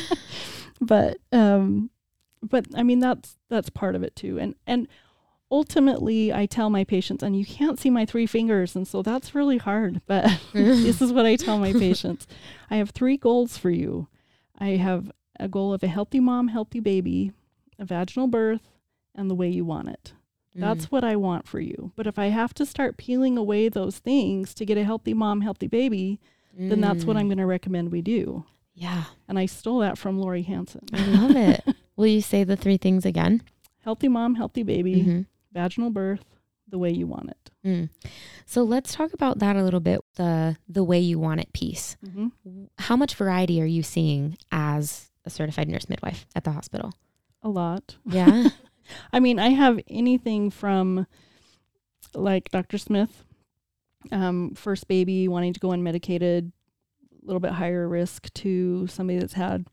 [0.80, 1.90] but um
[2.42, 4.86] but i mean that's that's part of it too and and
[5.50, 9.34] ultimately i tell my patients and you can't see my three fingers and so that's
[9.34, 12.26] really hard but this is what i tell my patients
[12.70, 14.06] i have three goals for you
[14.58, 17.32] i have a goal of a healthy mom healthy baby
[17.78, 18.68] a vaginal birth
[19.14, 20.12] and the way you want it
[20.54, 20.90] that's Mm.
[20.92, 24.52] what i want for you but if i have to start peeling away those things
[24.54, 26.20] to get a healthy mom healthy baby
[26.58, 27.20] then that's what Mm.
[27.20, 28.44] I'm going to recommend we do.
[28.74, 29.04] Yeah.
[29.28, 30.82] And I stole that from Lori Hansen.
[30.92, 31.62] I love it.
[31.96, 33.42] Will you say the three things again?
[33.84, 35.26] healthy mom, healthy baby, Mhm.
[35.52, 36.24] Vaginal birth,
[36.68, 37.50] the way you want it.
[37.64, 37.88] Mm.
[38.46, 40.00] So let's talk about that a little bit.
[40.16, 41.96] The the way you want it piece.
[42.04, 42.28] hmm
[42.78, 46.92] How much variety are you seeing as a certified nurse midwife at the hospital?
[47.42, 47.96] A lot.
[48.06, 48.48] Yeah.
[49.12, 51.06] I mean, I have anything from
[52.14, 52.78] like Dr.
[52.78, 53.24] Smith,
[54.10, 56.50] um, first baby wanting to go unmedicated,
[57.22, 59.66] a little bit higher risk to somebody that's had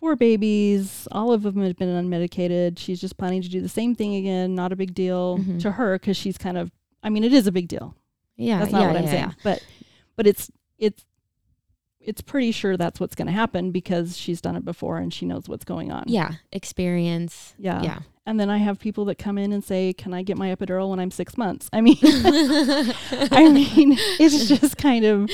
[0.00, 1.06] four babies.
[1.12, 2.78] All of them have been unmedicated.
[2.78, 4.54] She's just planning to do the same thing again.
[4.54, 5.60] Not a big deal Mhm.
[5.62, 6.70] to her because she's kind of.
[7.02, 7.94] I mean, it is a big deal.
[8.36, 8.58] yeah.
[8.60, 9.24] That's not yeah, what I'm yeah, saying.
[9.28, 9.32] yeah.
[9.42, 9.64] But
[10.16, 11.04] but it's it's
[12.00, 15.26] it's pretty sure that's what's going to happen because she's done it before and she
[15.26, 16.04] knows what's going on.
[16.06, 16.32] Yeah.
[16.52, 17.54] Experience.
[17.58, 17.82] Yeah.
[17.82, 17.98] Yeah.
[18.24, 20.90] And then I have people that come in and say, "Can I get my epidural
[20.90, 25.30] when I'm 6 months?" I mean, I mean, it's just kind of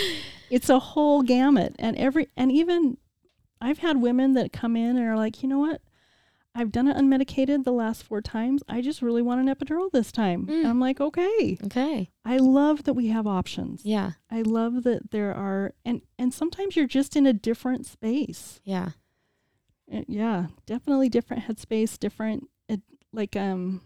[0.51, 2.97] it's a whole gamut and every and even
[3.65, 5.81] I've had women that come in and are like, "You know what?
[6.55, 8.63] I've done it unmedicated the last 4 times.
[8.69, 10.59] I just really want an epidural this time." Mm.
[10.59, 12.11] And I'm like, "Okay." okay.
[12.25, 13.85] I love that we have options.
[13.85, 14.13] Yeah.
[14.31, 18.61] I love that there are and and sometimes you're just in a different space.
[18.65, 18.91] Yeah.
[19.93, 22.77] Uh, yeah, definitely different headspace, different uh,
[23.13, 23.81] like um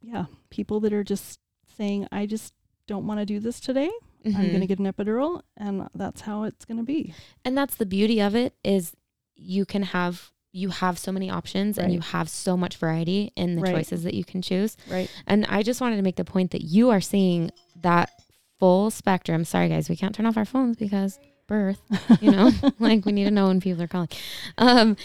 [0.00, 1.38] yeah, people that are just
[1.76, 2.54] saying I just
[2.86, 3.90] don't want to do this today.
[4.24, 7.14] I'm going to get an epidural and that's how it's going to be.
[7.44, 8.92] and that's the beauty of it is
[9.34, 13.56] you can have you have so many options and you have so much variety in
[13.56, 13.74] the Right.
[13.74, 14.76] choices that you can choose.
[14.90, 15.10] Right.
[15.26, 18.10] And I just wanted to make the point that you are seeing that
[18.58, 19.46] full spectrum.
[19.46, 21.80] Sorry, guys, we can't turn off our phones because birth,
[22.20, 24.10] you know, like we need to know when people are calling.
[24.58, 24.96] Um,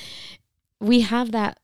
[0.81, 1.59] we have that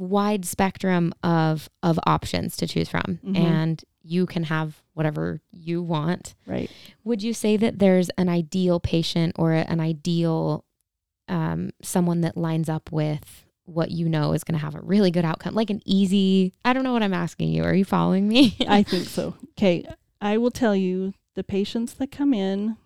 [0.00, 3.36] wide spectrum of of options to choose from, Mhm.
[3.36, 6.34] and you can have whatever you want.
[6.46, 6.70] Right.
[7.04, 10.64] Would you say that there's an ideal patient or an ideal
[11.28, 15.10] um, someone that lines up with what you know is going to have a really
[15.12, 16.54] good outcome, like an easy?
[16.64, 17.62] I don't know what I'm asking you.
[17.62, 18.56] Are you following me?
[18.66, 19.34] I think so.
[19.50, 19.84] Okay,
[20.20, 22.76] I will tell you the patients that come in,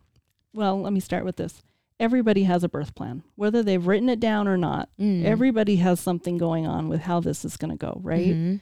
[0.53, 1.63] well, let me start with this.
[2.01, 4.89] Everybody has a birth plan, whether they've written it down or not.
[4.99, 5.25] Mm.
[5.25, 8.35] Everybody has something going on with how this is going to go, right?
[8.35, 8.61] Mhm.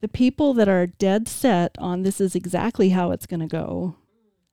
[0.00, 3.94] the people that are dead set on this is exactly how it's going to go,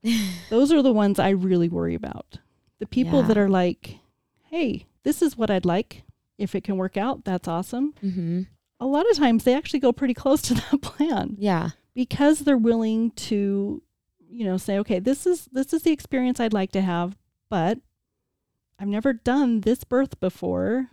[0.52, 2.38] those are the ones I really worry about.
[2.78, 3.28] The people Yeah.
[3.30, 3.98] that are like,
[4.44, 6.04] hey, this is what I'd like.
[6.38, 7.94] If it can work out, that's awesome.
[8.04, 8.46] Mhm.
[8.80, 11.72] A lot of times they actually go pretty close to that plan Yeah.
[11.96, 13.82] because they're willing to,
[14.30, 17.18] you know, say, okay, this is this is the experience I'd like to have,
[17.50, 17.80] but
[18.80, 20.90] I've never done this birth before.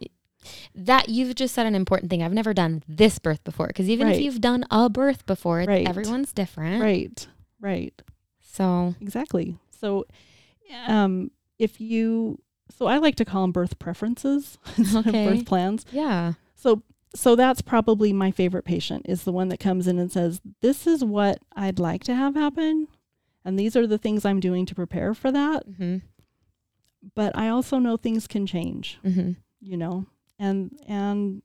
[0.75, 2.23] That you've just said an important thing.
[2.23, 5.89] I've never done this birth before because even if you've done a birth before, Right.
[5.89, 6.81] everyone's different.
[6.83, 7.27] Right.
[7.61, 8.01] Right.
[8.41, 9.59] So, Exactly.
[9.71, 10.05] So,
[10.87, 12.41] um, if you,
[12.71, 15.25] so I like to call them birth preferences instead Okay.
[15.27, 15.85] of birth plans.
[15.91, 16.35] yeah.
[16.55, 16.83] So,
[17.15, 20.87] so that's probably my favorite patient is the one that comes in and says, "This
[20.87, 22.89] is what I'd like to have happen,
[23.45, 26.03] and these are the things I'm doing to prepare for that." Mhm.
[27.15, 29.37] But I also know things can change, Mhm.
[29.61, 30.07] you know,
[30.39, 31.43] and and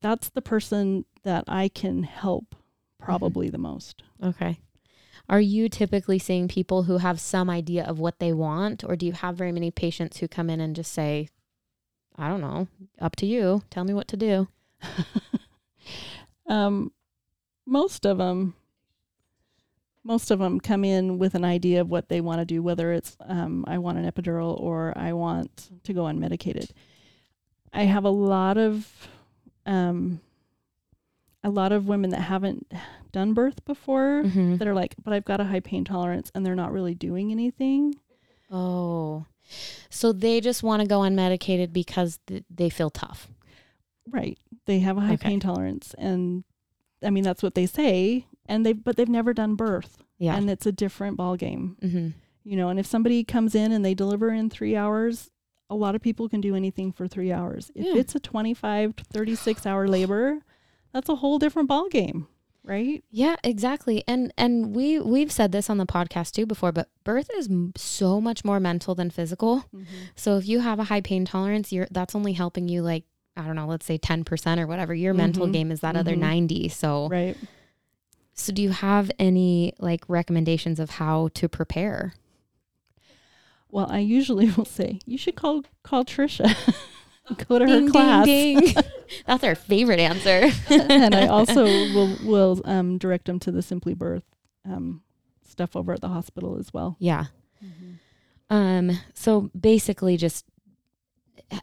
[0.00, 2.54] that's the person that I can help
[2.98, 4.02] probably the most.
[4.22, 4.58] Okay.
[5.28, 9.06] Are you typically seeing people who have some idea of what they want, or do
[9.06, 11.28] you have very many patients who come in and just say,
[12.16, 12.68] I don't know,
[13.00, 13.62] up to you.
[13.70, 14.48] Tell me what to do.
[16.46, 16.92] um,
[17.66, 18.54] most of them,
[20.04, 22.92] most of them come in with an idea of what they want to do, whether
[22.92, 26.70] it's um, I want an epidural or I want to go unmedicated.
[27.72, 29.08] I have a lot of,
[29.66, 30.20] um,
[31.42, 32.70] a lot of women that haven't
[33.12, 34.58] done birth before Mhm.
[34.58, 37.30] that are like, but I've got a high pain tolerance, and they're not really doing
[37.32, 37.94] anything.
[38.50, 39.26] Oh.
[39.90, 43.28] So they just want to go unmedicated because th- they feel tough.
[44.08, 44.38] Right.
[44.66, 45.28] They have a high Okay.
[45.28, 46.44] pain tolerance, and
[47.02, 49.98] I mean that's what they say, and they've but they've never done birth.
[50.18, 50.36] Yeah.
[50.36, 52.08] and it's a different ball game mm-hmm.
[52.44, 55.28] you know and if somebody comes in and they deliver in three hours
[55.68, 57.96] a lot of people can do anything for three hours if Yeah.
[58.00, 60.38] it's a 25 to 36 hour labor
[60.92, 62.28] that's a whole different ball game
[62.62, 64.04] right Yeah, exactly.
[64.06, 67.72] And and we we've said this on the podcast too before, but birth is m-
[67.76, 69.64] so much more mental than physical.
[70.14, 73.04] So if you have a high pain tolerance, you're that's only helping you like
[73.36, 74.94] I don't know, let's say 10% or whatever.
[74.94, 75.52] Your mental Mhm.
[75.52, 76.18] game is that other Mhm.
[76.20, 76.68] 90.
[76.68, 77.36] So right
[78.34, 82.14] so do you have any like recommendations of how to prepare?
[83.70, 86.46] well i usually will say you should call call trisha
[87.48, 88.74] go to her class ding, ding.
[89.26, 90.50] That's our favorite answer.
[90.70, 94.24] and i also will will um, direct them to the simply birth
[94.64, 95.02] um,
[95.46, 97.26] stuff over at the hospital as well Yeah.
[98.50, 100.44] Um, so basically, just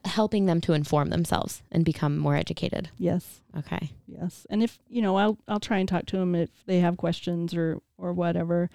[0.06, 2.90] helping them to inform themselves and become more educated.
[2.98, 3.42] Yes.
[3.58, 3.92] Okay.
[4.08, 6.98] Yes, and if you know, I'll I'll try and talk to them if they have
[6.98, 8.70] questions or or whatever,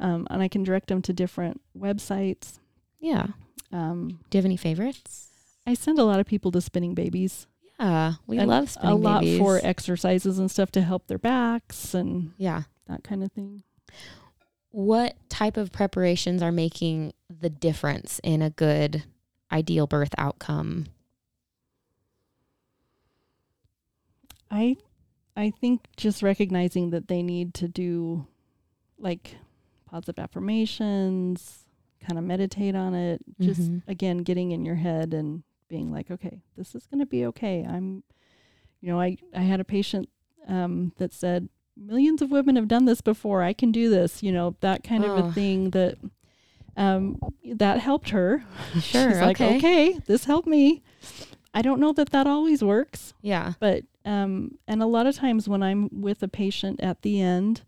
[0.00, 2.58] um, and I can direct them to different websites.
[2.98, 3.28] Yeah.
[3.72, 5.28] Um, Do you have any favorites?
[5.66, 7.46] I send a lot of people to Spinning Babies.
[7.78, 9.38] Yeah, we and love spinning a lot babies.
[9.38, 12.62] for exercises and stuff to help their backs and yeah.
[12.88, 13.62] that kind of thing.
[14.70, 19.04] What type of preparations are making the difference in a good
[19.52, 20.86] ideal birth outcome?
[24.50, 24.76] I
[25.36, 28.26] I think just recognizing that they need to do
[28.98, 29.36] like
[29.86, 31.66] positive affirmations,
[32.00, 33.82] kind of meditate on it, just Mhm.
[33.86, 37.64] again getting in your head and being like, okay, this is going to be okay.
[37.68, 38.02] I'm
[38.80, 40.08] you know, I I had a patient
[40.46, 43.42] um that said millions of women have done this before.
[43.42, 45.28] I can do this, you know, that kind of Oh.
[45.28, 45.98] a thing that
[46.76, 47.18] um
[47.54, 48.44] that helped her.
[48.80, 49.10] Sure.
[49.10, 49.56] She's like, okay.
[49.56, 50.82] okay, this helped me.
[51.54, 53.54] I don't know that that always works, Yeah.
[53.60, 57.62] but um, and a lot of times when I'm with a patient at the end,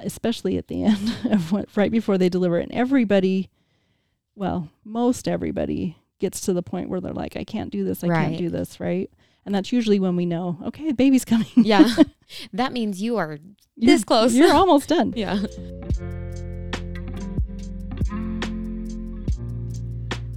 [0.00, 3.48] especially at the end of what, right before they deliver, and everybody,
[4.34, 8.08] well, most everybody gets to the point where they're like, I can't do this, I
[8.08, 8.24] Right.
[8.26, 9.08] can't do this, right?
[9.44, 11.46] And that's usually when we know, okay, the baby's coming.
[11.56, 11.88] Yeah.
[12.52, 13.38] that means you are
[13.76, 14.34] You're- this close.
[14.34, 15.12] You're almost done.
[15.16, 15.38] Yeah.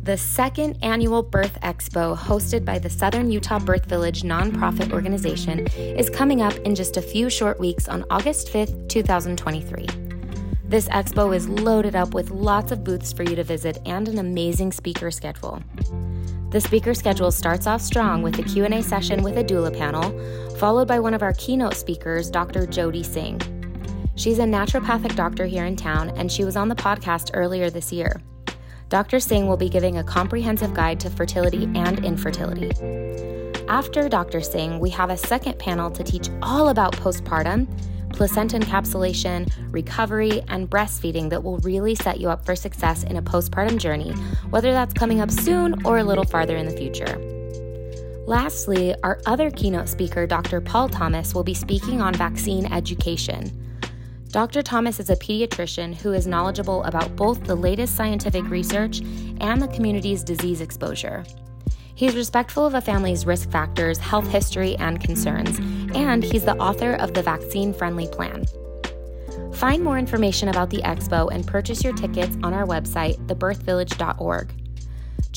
[0.10, 6.10] The second annual Birth Expo, hosted by the Southern Utah Birth Village nonprofit organization, is
[6.10, 9.86] coming up in just a few short weeks on August 5th, 2023.
[10.64, 14.18] This expo is loaded up with lots of booths for you to visit and an
[14.18, 15.62] amazing speaker schedule.
[16.50, 20.10] The speaker schedule starts off strong with a Q&A session with a doula panel,
[20.56, 22.66] followed by one of our keynote speakers, Dr.
[22.66, 23.40] Jody Singh.
[24.16, 27.92] She's a naturopathic doctor here in town, and she was on the podcast earlier this
[27.94, 28.20] year.
[28.90, 29.20] Dr.
[29.20, 32.72] Singh will be giving a comprehensive guide to fertility and infertility.
[33.68, 34.42] After Dr.
[34.42, 37.68] Singh, we have a second panel to teach all about postpartum,
[38.14, 43.22] placenta encapsulation, recovery, and breastfeeding that will really set you up for success in a
[43.22, 44.12] postpartum journey,
[44.50, 47.20] whether that's coming up soon or a little farther in the future.
[48.26, 50.62] Lastly, our other keynote speaker, Dr.
[50.62, 53.69] Paul Thomas, will be speaking on vaccine education.
[54.32, 54.62] Dr.
[54.62, 59.02] Thomas is a pediatrician who is knowledgeable about both the latest scientific research
[59.42, 61.26] and the community's disease exposure.
[61.96, 65.58] He's respectful of a family's risk factors, health history, and concerns,
[65.96, 68.46] and he's the author of the Vaccine Friendly Plan.
[69.54, 74.54] Find more information about the expo and purchase your tickets on our website, thebirthvillage.org.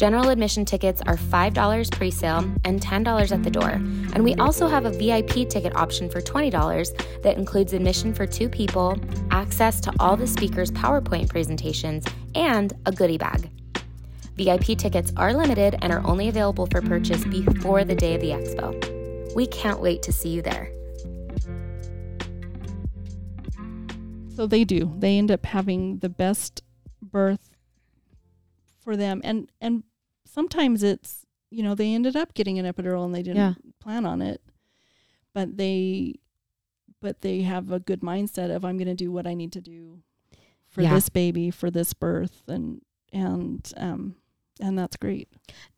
[0.03, 3.71] General admission tickets are $5 pre sale and $10 at the door.
[3.71, 8.49] And we also have a VIP ticket option for $20 that includes admission for two
[8.49, 8.99] people,
[9.31, 13.49] access to all the speakers' PowerPoint presentations, and a goodie bag.
[14.35, 18.31] VIP tickets are limited and are only available for purchase before the day of the
[18.31, 19.35] expo.
[19.37, 20.69] We can't wait to see you there.
[24.35, 24.93] So they do.
[24.99, 26.65] They end up having the best
[27.01, 27.51] birth
[28.81, 29.85] for them, and and
[30.33, 33.55] sometimes it's you know they ended up getting an epidural and they didn't Yeah.
[33.81, 34.41] plan on it,
[35.35, 36.15] but they
[37.01, 39.61] but they have a good mindset of I'm going to do what I need to
[39.61, 40.01] do
[40.69, 40.95] for Yeah.
[40.95, 42.81] this baby for this birth and
[43.13, 44.15] and um
[44.63, 45.29] and that's great.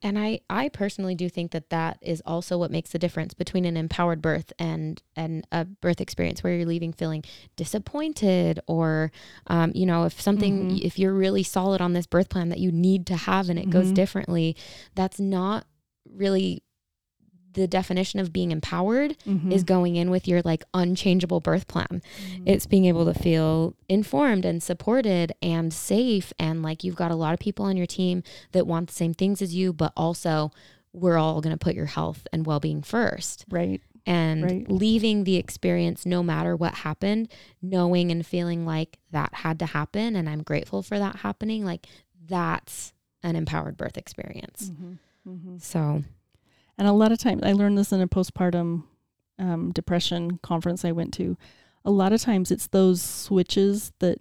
[0.02, 3.64] And I, I personally do think that that is also what makes the difference between
[3.64, 7.24] an empowered birth and and a birth experience where you're leaving feeling
[7.56, 9.10] disappointed or,
[9.46, 10.84] um, you know, if something, Mhm.
[10.84, 13.70] if you're really solid on this birth plan that you need to have and it
[13.70, 13.94] goes Mhm.
[13.94, 14.56] differently,
[14.94, 15.66] that's not
[16.08, 16.62] really
[17.54, 19.50] the definition of being empowered Mm-hmm.
[19.52, 22.02] is going in with your like unchangeable birth plan.
[22.36, 22.42] Mhm.
[22.46, 26.32] It's being able to feel informed and supported and safe.
[26.38, 29.14] And like you've got a lot of people on your team that want the same
[29.14, 30.50] things as you, but also
[30.92, 33.44] we're all going to put your health and well being first.
[33.50, 33.80] right.
[34.06, 34.70] And Right.
[34.70, 37.28] leaving the experience, no matter what happened,
[37.62, 40.14] knowing and feeling like that had to happen.
[40.14, 41.64] And I'm grateful for that happening.
[41.64, 41.86] Like
[42.26, 42.92] that's
[43.22, 44.70] an empowered birth experience.
[44.70, 44.92] Mm-hmm.
[45.26, 45.56] Mm-hmm.
[45.58, 46.02] So,
[46.78, 48.84] And a lot of times, I learned this in a postpartum
[49.38, 51.36] um, depression conference I went to.
[51.84, 54.20] A lot of times, it's those switches that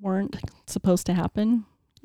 [0.00, 1.64] weren't supposed to happen,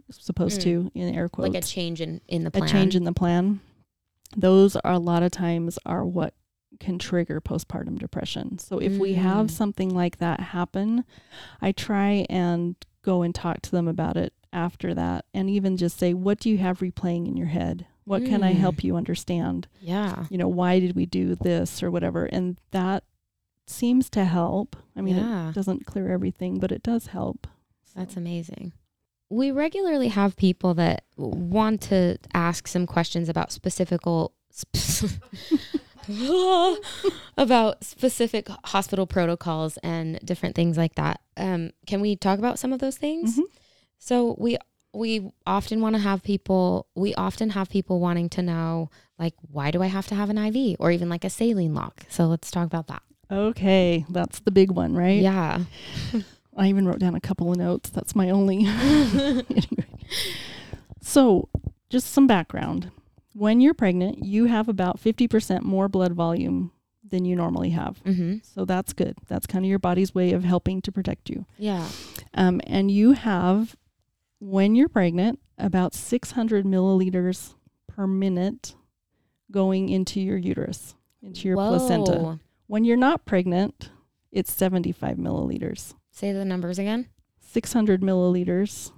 [0.10, 0.64] supposed Mm.
[0.64, 2.68] to in air quotes, like a change in, in the a plan.
[2.70, 3.60] change in the plan.
[4.36, 6.34] Those are a lot of times are what
[6.80, 8.58] can trigger postpartum depression.
[8.60, 9.52] So if we have Mm.
[9.52, 11.04] something like that happen,
[11.62, 15.98] I try and go and talk to them about it after that, and even just
[15.98, 17.86] say, "What do you have replaying in your head?
[18.10, 18.58] What can I Mm.
[18.58, 20.26] help you understand?" yeah.
[20.30, 22.26] you know, why did we do this or whatever.
[22.26, 23.04] And that
[23.68, 24.76] seems to help.
[24.96, 25.50] I mean, Yeah.
[25.50, 27.48] it doesn't clear everything, but it does help.
[27.86, 28.74] So, That's amazing.
[29.30, 34.02] we regularly have people that want to ask some questions about specific
[37.38, 41.22] about specific hospital protocols and different things like that.
[41.38, 43.38] Um, can we talk about some of those things?
[43.38, 43.44] Mhm.
[44.00, 44.58] So we
[44.94, 46.88] we often want to have people.
[46.96, 50.38] We often have people wanting to know like why do I have to have an
[50.38, 52.06] IV or even like a saline lock.
[52.10, 53.04] So let's talk about that.
[53.32, 55.22] Okay, that's the big one, right?
[55.22, 55.64] Yeah.
[56.58, 57.90] I even wrote down a couple of notes.
[57.90, 58.66] That's my only.
[58.66, 59.86] anyway.
[61.02, 61.48] So,
[61.90, 62.92] just some background.
[63.34, 66.72] When you're pregnant, you have about 50% more blood volume
[67.08, 68.04] than you normally have.
[68.04, 68.38] Mm-hmm.
[68.44, 69.16] So, that's good.
[69.28, 71.46] That's kind of your body's way of helping to protect you.
[71.58, 71.88] Yeah.
[72.34, 73.76] Um, and you have,
[74.40, 77.56] when you're pregnant, about 600 milliliters
[77.88, 78.76] per minute
[79.52, 82.40] going into your uterus, into your placenta.
[82.68, 83.90] When you're not pregnant,
[84.32, 85.96] it's 75 milliliters.
[86.12, 87.08] Say the numbers again.
[87.42, 88.92] 600 milliliters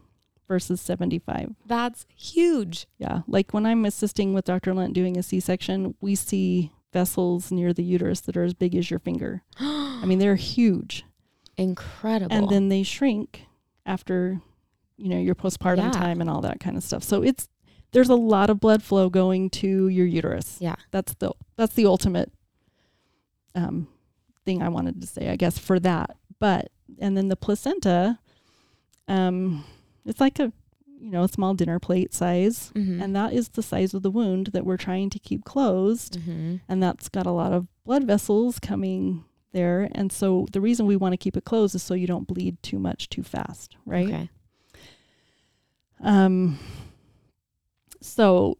[0.47, 1.55] versus 75.
[1.65, 2.85] That's huge.
[2.97, 3.21] Yeah.
[3.27, 4.73] Like when I'm assisting with Dr.
[4.73, 8.75] Lent doing a C section, we see vessels near the uterus that are as big
[8.75, 9.43] as your finger.
[9.59, 11.05] I mean, they're huge.
[11.55, 12.35] Incredible.
[12.35, 13.45] And then they shrink
[13.85, 14.41] after,
[14.97, 15.91] you know, your postpartum Yeah.
[15.91, 17.03] time and all that kind of stuff.
[17.03, 17.47] So it's,
[17.91, 20.57] there's a lot of blood flow going to your uterus.
[20.59, 20.75] Yeah.
[20.91, 22.31] That's the, that's the ultimate
[23.55, 23.87] um,
[24.45, 26.15] thing I wanted to say, I guess, for that.
[26.39, 28.19] But, and then the placenta,
[29.07, 29.63] um,
[30.05, 30.51] it's like a,
[30.99, 32.71] you know, a small dinner plate size.
[32.75, 33.01] Mhm.
[33.01, 36.19] And that is the size of the wound that we're trying to keep closed.
[36.19, 36.61] Mhm.
[36.69, 39.89] And that's got a lot of blood vessels coming there.
[39.93, 42.61] And so the reason we want to keep it closed is so you don't bleed
[42.63, 44.07] too much too fast, right?
[44.07, 44.29] Okay.
[46.01, 46.59] Um,
[48.01, 48.57] so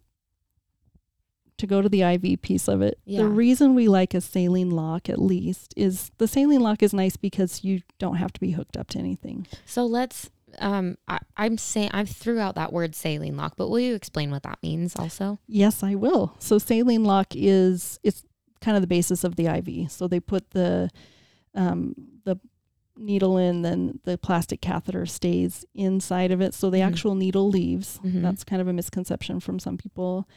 [1.58, 3.20] to go to the IV piece of it, Yeah.
[3.22, 7.18] the reason we like a saline lock at least is the saline lock is nice
[7.18, 9.48] because you don't have to be hooked up to anything.
[9.66, 10.30] So let's.
[10.60, 14.32] Um, I, I'm saying I threw out that word saline lock, but will you explain
[14.32, 15.40] what that means also?
[15.48, 16.36] Yes, I will.
[16.40, 18.24] So saline lock is it's
[18.60, 19.90] kind of the basis of the IV.
[19.92, 20.90] So they put the
[21.56, 22.38] um, the
[23.02, 26.54] needle in, then the plastic catheter stays inside of it.
[26.54, 26.88] So the Mhm.
[26.88, 28.00] actual needle leaves.
[28.04, 28.22] Mhm.
[28.22, 30.28] That's kind of a misconception from some people.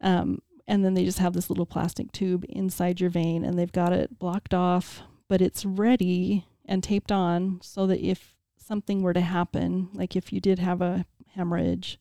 [0.00, 3.70] Um, and then they just have this little plastic tube inside your vein, and they've
[3.72, 9.12] got it blocked off, but it's ready and taped on so that if something were
[9.12, 11.04] to happen, like if you did have a
[11.34, 11.98] hemorrhage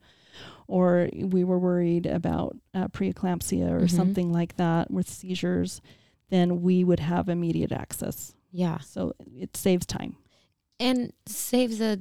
[0.67, 3.89] or we were worried about uh, preeclampsia or Mhm.
[3.91, 5.81] something like that with seizures,
[6.29, 8.33] then we would have immediate access.
[8.55, 10.15] Yeah, So it saves time.
[10.79, 11.99] and saves a,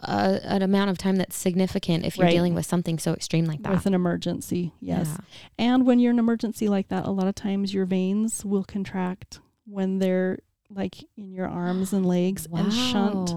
[0.00, 2.32] a an amount of time that's significant if you're Right.
[2.32, 3.70] dealing with something so extreme like that.
[3.72, 5.06] With an emergency, yes.
[5.08, 5.24] Yeah.
[5.58, 8.64] And when you're in an emergency like that, a lot of times your veins will
[8.64, 13.32] contract when they're like in your arms and legs and shunt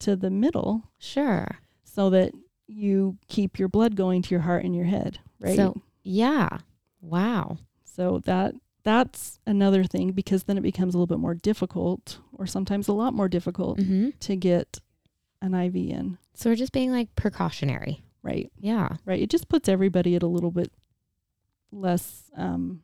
[0.00, 1.46] to the middle Sure.
[1.84, 2.32] so that
[2.66, 5.56] you keep your blood going to your heart and your head, right?
[5.56, 6.58] So yeah.
[7.00, 7.58] Wow.
[7.84, 12.46] So that that's another thing because then it becomes a little bit more difficult or
[12.46, 14.78] sometimes a lot more difficult hmm to get
[15.42, 18.02] an IV in, So we're just being like precautionary.
[18.22, 18.50] right?
[18.58, 18.96] Yeah.
[19.06, 19.20] Right.
[19.22, 20.70] It just puts everybody at a little bit
[21.72, 22.82] less um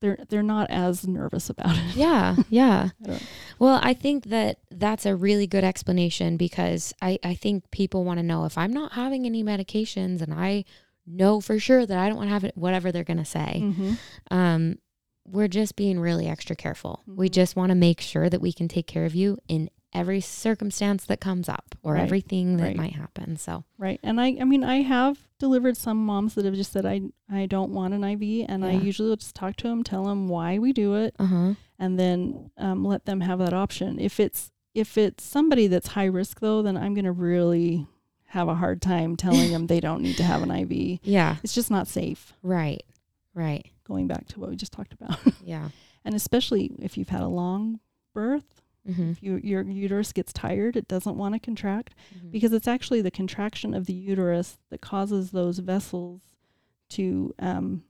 [0.00, 1.94] they're they're not as nervous about it.
[1.96, 2.36] Yeah.
[2.48, 2.90] Yeah.
[3.08, 3.18] I
[3.58, 8.18] Well, I think that that's a really good explanation because I, I think people want
[8.18, 10.64] to know if I'm not having any medications and I
[11.06, 13.60] know for sure that I don't want to have it, whatever they're going to say.
[13.62, 13.98] Mhm.
[14.30, 14.78] Um,
[15.26, 17.02] we're just being really extra careful.
[17.06, 17.32] We Mhm.
[17.32, 21.04] just want to make sure that we can take care of you in every circumstance
[21.06, 22.76] that comes up or Right, everything that right.
[22.76, 23.36] might happen.
[23.36, 24.00] So, Right.
[24.02, 27.46] And I I mean I have delivered some moms that have just said I I
[27.46, 30.58] don't want an IV and I usually will just talk to them, tell them why
[30.58, 31.54] we do it uh huh.
[31.78, 33.98] and then um, let them have that option.
[34.00, 37.86] If it's if it's somebody that's high risk though, then I'm going to really
[38.34, 40.98] have a hard time telling them they don't need to have an IV.
[41.04, 41.36] Yeah.
[41.42, 42.32] It's just not safe.
[42.42, 42.84] Right.
[43.32, 43.66] Right.
[43.86, 45.18] Going back to what we just talked about.
[45.44, 45.68] Yeah.
[46.04, 47.80] and especially if you've had a long
[48.12, 48.44] birth,
[48.86, 49.12] Mm-hmm.
[49.12, 51.94] if you, your uterus gets tired, it doesn't want to contract
[52.30, 56.20] because it's actually the contraction of the uterus that causes those vessels
[56.90, 57.82] to um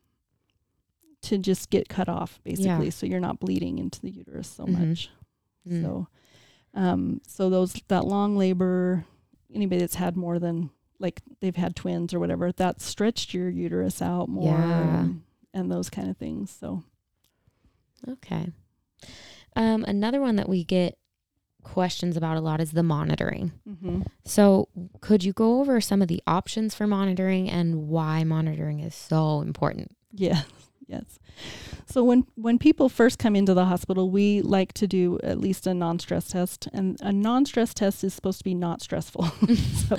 [1.22, 2.90] to just get cut off basically Yeah.
[2.90, 4.88] so you're not bleeding into the uterus so Mhm.
[4.88, 5.10] much
[5.68, 5.82] Mm.
[5.82, 6.06] so
[6.74, 9.04] um so those that long labor
[9.52, 10.70] anybody that's had more than
[11.00, 15.00] like they've had twins or whatever that stretched your uterus out more Yeah.
[15.00, 15.22] and,
[15.52, 16.82] and those kind of things so
[18.08, 18.48] Okay.
[19.56, 20.98] Um, another one that we get
[21.62, 23.52] questions about a lot is the monitoring.
[23.66, 24.02] mm-hmm.
[24.26, 24.68] So,
[25.00, 29.40] could you go over some of the options for monitoring and why monitoring is so
[29.40, 29.96] important?
[30.12, 30.42] yeah
[30.86, 31.18] Yes.
[31.86, 35.66] So when when people first come into the hospital, we like to do at least
[35.66, 39.24] a non-stress test, and a non-stress test is supposed to be not stressful.
[39.88, 39.96] so,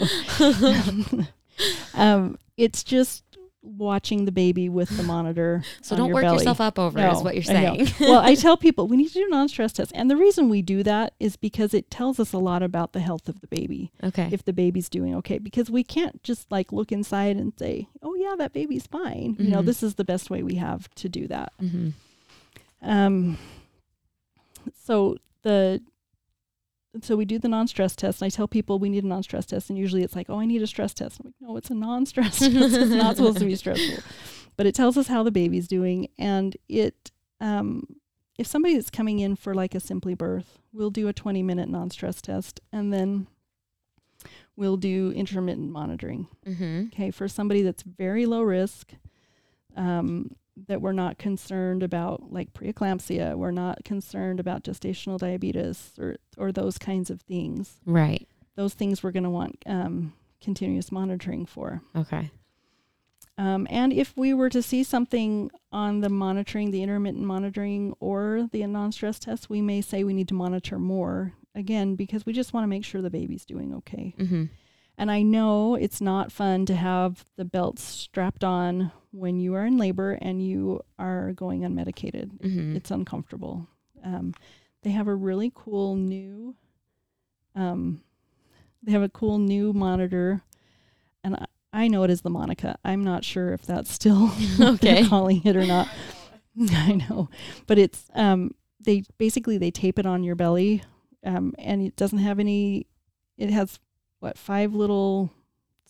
[1.94, 3.24] um, it's just
[3.66, 5.64] watching the baby with the monitor.
[5.82, 6.38] So on don't your work belly.
[6.38, 7.88] yourself up over it, is what you're I saying.
[8.00, 10.84] well, I tell people we need to do non-stress tests, and the reason we do
[10.84, 14.30] that is because it tells us a lot about the health of the baby okay.
[14.32, 18.16] if the baby's doing okay because we can't just like look inside and say oh
[18.16, 19.66] yeah that baby's fine you know Mhm.
[19.66, 21.90] this is the best way we have to do that hmm
[22.82, 23.38] um
[24.84, 25.82] so the
[27.02, 29.70] so we do the non-stress test and i tell people we need a non-stress test
[29.70, 31.20] and usually it's like oh i need a stress test.
[31.20, 32.54] I'm like no it's a non-stress test.
[32.54, 34.04] It's not supposed to be stressful.
[34.58, 37.84] But it tells us how the baby's doing and it um
[38.38, 41.70] if somebody is coming in for like a simply birth we'll do a 20 minute
[41.70, 43.28] non-stress test and then
[44.56, 46.28] we'll do intermittent monitoring.
[46.46, 48.94] Hmm okay for somebody that's very low risk
[49.76, 50.36] um,
[50.68, 56.52] that we're not concerned about like preeclampsia we're not concerned about gestational diabetes or or
[56.52, 58.28] those kinds of things Right.
[58.56, 62.32] those things we're going to want um, continuous monitoring for Okay.
[63.38, 68.48] um, and if we were to see something on the monitoring the intermittent monitoring or
[68.52, 72.54] the non-stress test we may say we need to monitor more again because we just
[72.54, 74.46] want to make sure the baby's doing okay hmm
[74.98, 79.66] and I know it's not fun to have the belts strapped on when you are
[79.66, 82.30] in labor and you are going unmedicated.
[82.42, 83.68] hmm It's uncomfortable.
[84.04, 84.34] Um,
[84.84, 86.56] they have a really cool new,
[87.56, 88.02] um,
[88.84, 90.42] they have a cool new monitor,
[91.24, 92.78] and I, I know it is the Monica.
[92.86, 95.06] I'm not sure if that's still Okay.
[95.08, 95.88] calling it or not.
[96.72, 97.30] I know,
[97.68, 100.84] but it's um, they basically they tape it on your belly,
[101.26, 102.88] um, and it doesn't have any.
[103.38, 103.80] It has
[104.20, 105.32] what five little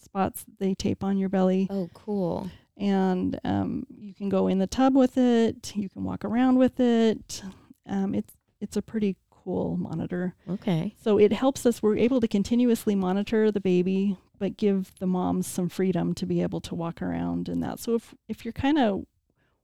[0.01, 2.49] spots they tape on your belly, Oh, cool.
[2.77, 5.75] And um, you can go in the tub with it.
[5.75, 7.41] You can walk around with it.
[7.87, 10.35] Um, it's it's a pretty cool monitor.
[10.49, 10.95] Okay.
[11.01, 11.81] So it helps us.
[11.81, 16.41] We're able to continuously monitor the baby, but give the moms some freedom to be
[16.41, 17.79] able to walk around and that.
[17.79, 19.05] So if if you're kind of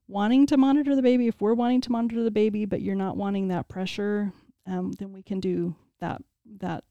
[0.08, 3.16] wanting to monitor the baby, if we're wanting to monitor the baby, but you're not
[3.16, 4.32] wanting that pressure,
[4.66, 6.22] um, then we can do that
[6.60, 6.84] that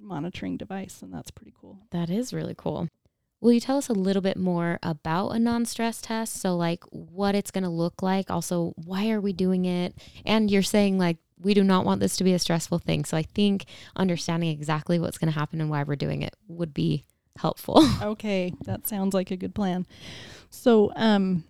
[0.00, 1.80] monitoring device, and that's pretty cool.
[1.90, 2.88] That is really cool.
[3.40, 6.40] Will you tell us a little bit more about a non stress test?
[6.40, 8.30] So, like, what it's going to look like.
[8.30, 9.94] Also, why are we doing it?
[10.26, 13.04] And you're saying, like, we do not want this to be a stressful thing.
[13.04, 16.74] So, I think understanding exactly what's going to happen and why we're doing it would
[16.74, 17.04] be
[17.38, 17.86] helpful.
[18.02, 19.86] Okay, that sounds like a good plan.
[20.50, 21.44] So, um,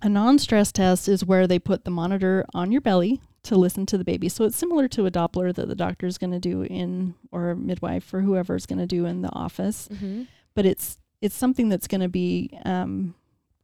[0.00, 3.98] a non-stress test is where they put the monitor on your belly to listen to
[3.98, 4.28] the baby.
[4.28, 7.50] So it's similar to a Doppler that the doctor is going to do in, or
[7.50, 9.88] a midwife or whoever is going to do in the office.
[9.92, 10.24] mm-hmm.
[10.54, 13.14] But it's it's something that's going to be um,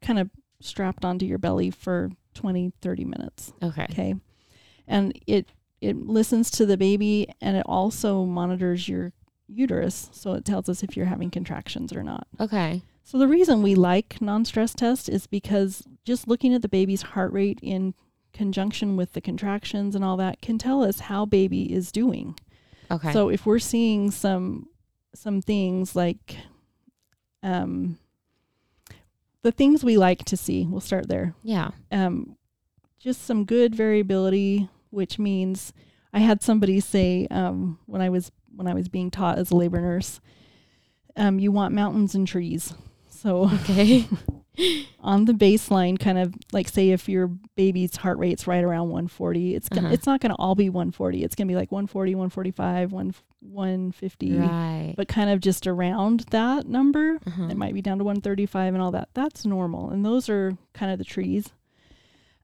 [0.02, 0.30] kind of
[0.60, 3.52] strapped onto your belly for 20, 30 minutes.
[3.62, 3.86] Okay.
[3.90, 4.14] Okay,
[4.86, 5.48] and it
[5.80, 9.12] it listens to the baby and it also monitors your
[9.48, 12.26] uterus, so it tells us if you're having contractions or not.
[12.40, 12.82] Okay.
[13.02, 17.32] So the reason we like non-stress test is because just looking at the baby's heart
[17.32, 17.92] rate in
[18.32, 22.38] conjunction with the contractions and all that can tell us how baby is doing.
[22.90, 23.12] Okay.
[23.12, 24.68] So if we're seeing some
[25.14, 26.36] some things like
[27.44, 27.98] um
[29.42, 31.34] the things we like to see, we'll start there.
[31.44, 31.70] yeah.
[31.92, 32.36] Um
[32.98, 35.72] just some good variability, which means
[36.12, 39.56] I had somebody say um when I was when I was being taught as a
[39.56, 40.20] labor nurse,
[41.16, 42.72] um, you want mountains and trees.
[43.08, 44.06] So Okay.
[45.00, 49.54] on the baseline, kind of like say if your baby's heart rate's right around 140,
[49.54, 49.94] it's gonna, Uh-huh.
[49.94, 51.22] it's not going to all be 140.
[51.24, 54.94] It's going to be like 140, 145, 1, 150, right.
[54.96, 57.18] but kind of just around that number.
[57.26, 57.48] uh-huh.
[57.50, 59.08] It might be down to 135 and all that.
[59.14, 61.50] That's normal, and those are kind of the trees.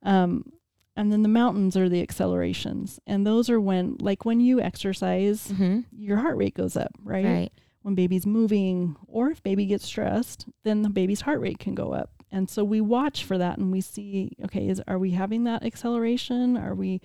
[0.02, 0.52] Um,
[0.96, 5.48] and then the mountains are the accelerations, and those are when, like when you exercise,
[5.48, 5.80] mm-hmm.
[5.96, 7.24] your heart rate goes up, right?
[7.24, 7.52] Right.
[7.82, 11.92] When baby's moving or if baby gets stressed then the baby's heart rate can go
[11.92, 15.44] up and so we watch for that and we see okay is are we having
[15.44, 17.00] that acceleration are we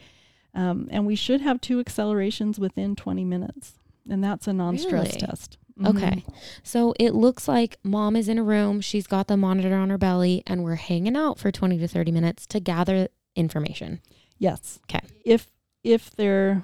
[0.53, 3.73] um, and we should have two accelerations within 20 minutes
[4.09, 5.19] and that's a non-stress Really?
[5.19, 5.89] test Mhm.
[5.89, 6.23] Okay.
[6.63, 8.79] So it looks like mom is in a room.
[8.79, 12.13] She's got the monitor on her belly, and we're hanging out for 20 to 30
[12.13, 13.99] minutes to gather information.
[14.37, 14.79] Yes.
[14.89, 15.05] Okay.
[15.25, 15.51] if
[15.83, 16.63] if they're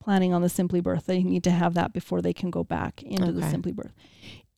[0.00, 3.02] planning on the simply birth they need to have that before they can go back
[3.02, 3.92] into the simply birth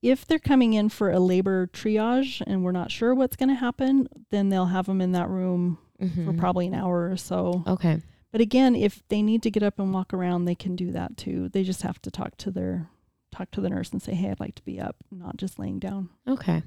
[0.00, 3.54] if they're coming in for a labor triage and we're not sure what's going to
[3.54, 6.38] happen then they'll have them in that room for Mhm.
[6.38, 7.62] probably an hour or so.
[7.64, 8.00] Okay.
[8.32, 11.16] But again, if they need to get up and walk around, they can do that
[11.16, 11.48] too.
[11.50, 12.88] They just have to talk to their
[13.30, 15.78] talk to the nurse and say, "Hey, I'd like to be up, not just laying
[15.78, 16.64] down." Okay.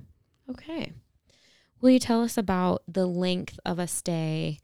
[0.49, 0.93] Okay.
[1.81, 4.59] Will you tell us about the length of a stay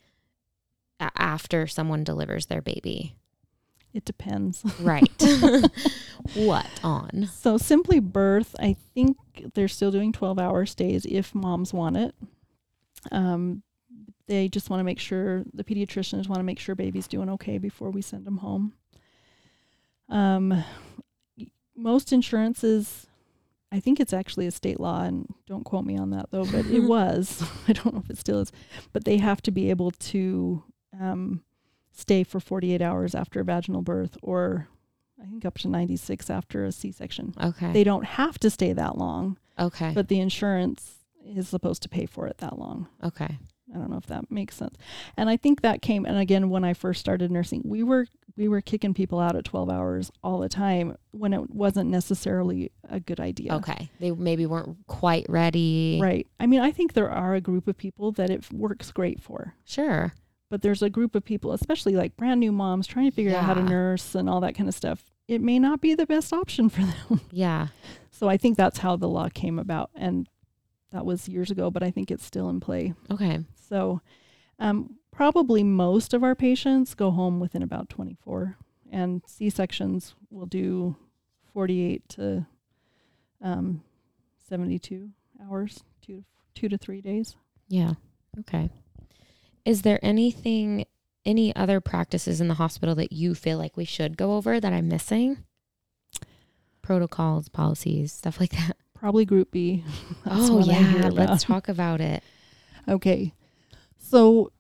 [1.00, 3.16] after someone delivers their baby?
[3.94, 4.64] It depends.
[4.80, 5.10] Right.
[6.34, 7.30] what on?
[7.34, 9.18] So simply birth, I think
[9.54, 12.16] they're still doing 12 hour stays if moms want it.
[13.12, 13.64] Um,
[14.28, 17.58] they just want to make sure the pediatricians want to make sure baby's doing okay
[17.58, 18.74] before we send them home.
[20.10, 20.64] Um,
[21.76, 23.08] most insurances,
[23.72, 26.66] I think it's actually a state law, and don't quote me on that though, but
[26.66, 27.44] it was.
[27.68, 28.52] I don't know if it still is,
[28.94, 30.64] but they have to be able to
[31.00, 31.44] um,
[31.92, 34.68] stay for 48 hours after a vaginal birth or
[35.22, 37.34] I think up to 96 after a C section.
[37.42, 37.72] Okay.
[37.72, 39.92] They don't have to stay that long, okay.
[39.94, 42.88] but the insurance is supposed to pay for it that long.
[43.04, 43.38] okay.
[43.74, 44.76] I don't know if that makes sense.
[45.16, 48.48] And I think that came and again when I first started nursing, we were we
[48.48, 53.00] were kicking people out at 12 hours all the time when it wasn't necessarily a
[53.00, 53.56] good idea.
[53.56, 53.90] Okay.
[54.00, 56.00] They maybe weren't quite ready.
[56.02, 56.28] Right.
[56.40, 59.54] I mean, I think there are a group of people that it works great for.
[59.66, 60.14] Sure.
[60.52, 63.46] But there's a group of people, especially like brand new moms trying to figure out
[63.46, 65.06] how to nurse and all that kind of stuff.
[65.26, 67.22] It may not be the best option for them.
[67.32, 67.68] Yeah.
[68.12, 69.92] So I think that's how the law came about.
[69.96, 70.28] And
[70.92, 72.94] that was years ago, but I think it's still in play.
[73.10, 73.40] Okay.
[73.56, 74.02] So
[74.60, 78.58] um, probably most of our patients go home within about 24,
[78.92, 80.98] and C sections will do
[81.54, 82.46] 48 to
[83.42, 83.84] um,
[84.50, 87.38] 72 hours, two, two to three days.
[87.70, 87.94] Yeah.
[88.42, 88.70] Okay.
[89.66, 90.86] Is there anything,
[91.26, 94.74] any other practices in the hospital that you feel like we should go over that
[94.74, 95.44] I'm missing?
[96.82, 98.78] Protocols, policies, stuff like that.
[98.94, 99.84] Probably Group B.
[100.26, 101.10] Oh, what I hear yeah.
[101.10, 102.24] Let's talk about it.
[102.88, 103.34] Okay.
[103.98, 104.52] So,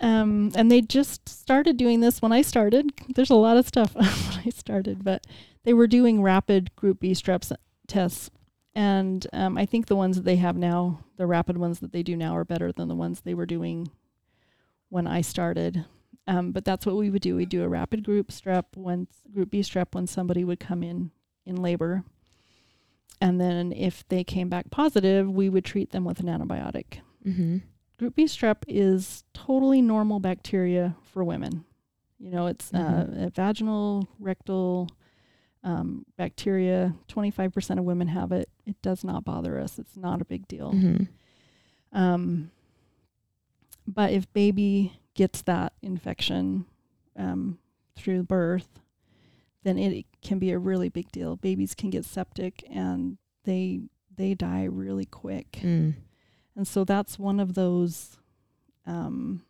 [0.00, 2.92] um, and they just started doing this when I started.
[3.14, 5.26] There's a lot of stuff when I started, but
[5.64, 7.50] they were doing rapid Group B strep
[7.86, 8.30] tests.
[8.74, 12.02] And um, I think the ones that they have now, the rapid ones that they
[12.02, 13.90] do now, are better than the ones they were doing
[14.92, 15.86] when I started.
[16.26, 17.36] Um, but that's what we would do.
[17.36, 21.10] We'd do a rapid group strep when Group B strep when somebody would come in
[21.46, 22.04] in labor.
[23.18, 26.98] And then if they came back positive, we would treat them with an antibiotic.
[27.26, 27.58] Mm-hmm.
[27.98, 31.64] Group B strep is totally normal bacteria for women.
[32.18, 34.90] You know, it's uh, a vaginal, rectal
[35.64, 36.94] um, bacteria.
[37.08, 38.50] 25% of women have it.
[38.66, 39.78] It does not bother us.
[39.78, 40.72] It's not a big deal.
[40.72, 41.98] Mm-hmm.
[41.98, 42.50] Um,
[43.86, 46.64] but if baby gets that infection
[47.16, 47.58] um,
[47.96, 48.80] through birth,
[49.64, 51.36] then it can be a really big deal.
[51.36, 53.80] Babies can get septic and they
[54.16, 55.52] they die really quick.
[55.62, 55.94] Mm.
[56.56, 58.18] And so that's one of those
[58.86, 59.42] um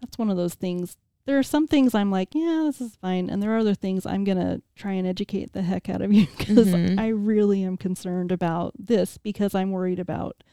[0.00, 0.96] that's one of those things.
[1.24, 4.06] There are some things I'm like, yeah, this is fine, and there are other things
[4.06, 7.00] I'm going to try and educate the heck out of you because Mhm.
[7.00, 10.44] I really am concerned about this because I'm worried about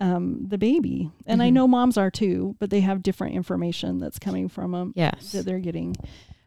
[0.00, 1.10] um the baby.
[1.26, 1.52] And I Mhm.
[1.52, 5.32] know moms are too, but they have different information that's coming from them Yes.
[5.32, 5.94] that they're getting.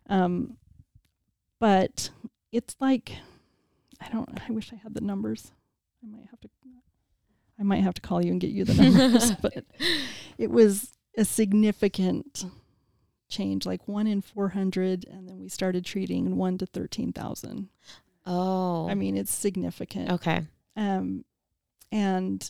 [0.09, 0.57] Um,
[1.59, 2.09] but
[2.51, 3.17] it's like,
[4.01, 4.29] I don't.
[4.47, 5.51] I wish I had the numbers.
[6.03, 6.49] I might have to.
[7.59, 9.31] I might have to call you and get you the numbers.
[9.41, 9.63] but
[10.37, 12.45] it was a significant
[13.29, 17.69] change, like one in four hundred, and then we started treating one to thirteen thousand.
[18.25, 18.87] Oh.
[18.89, 20.11] I mean, it's significant.
[20.11, 20.41] okay.
[20.75, 21.23] Um,
[21.91, 22.49] and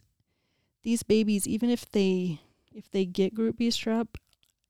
[0.84, 2.40] these babies, even if they
[2.74, 4.08] if they get group B strep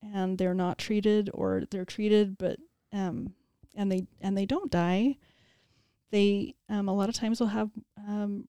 [0.02, 2.58] and they're not treated or they're treated but
[2.92, 3.32] um
[3.74, 5.16] and they and they don't die,
[6.10, 7.70] they um a lot of times will have
[8.06, 8.46] um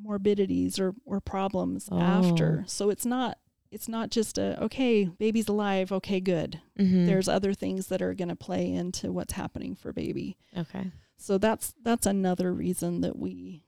[0.00, 1.98] morbidities or or problems Oh.
[2.00, 2.64] after.
[2.66, 3.38] So it's not
[3.70, 6.60] it's not just a okay, baby's alive, okay, good.
[6.78, 7.04] Mm-hmm.
[7.06, 10.38] There's other things that are going to play into what's happening for baby.
[10.56, 10.90] okay.
[11.16, 13.64] So that's that's another reason that we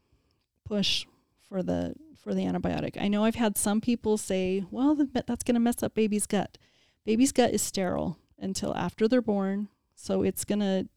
[0.64, 1.04] push
[1.48, 3.00] for the for the antibiotic.
[3.00, 6.58] I know I've had some people say, "Well, that's going to mess up baby's gut."
[7.04, 10.88] Baby's gut is sterile until after they're born, so it's going to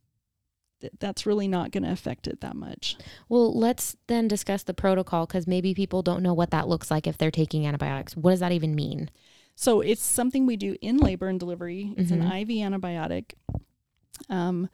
[0.99, 2.97] that's really not going to affect it that much.
[3.29, 7.07] Well, let's then discuss the protocol because maybe people don't know what that looks like
[7.07, 8.17] if they're taking antibiotics.
[8.17, 9.09] What does that even mean?
[9.55, 11.93] So it's something we do in labor and delivery.
[11.95, 12.15] It's Mhm.
[12.15, 13.31] an IV antibiotic.
[14.29, 14.67] Um,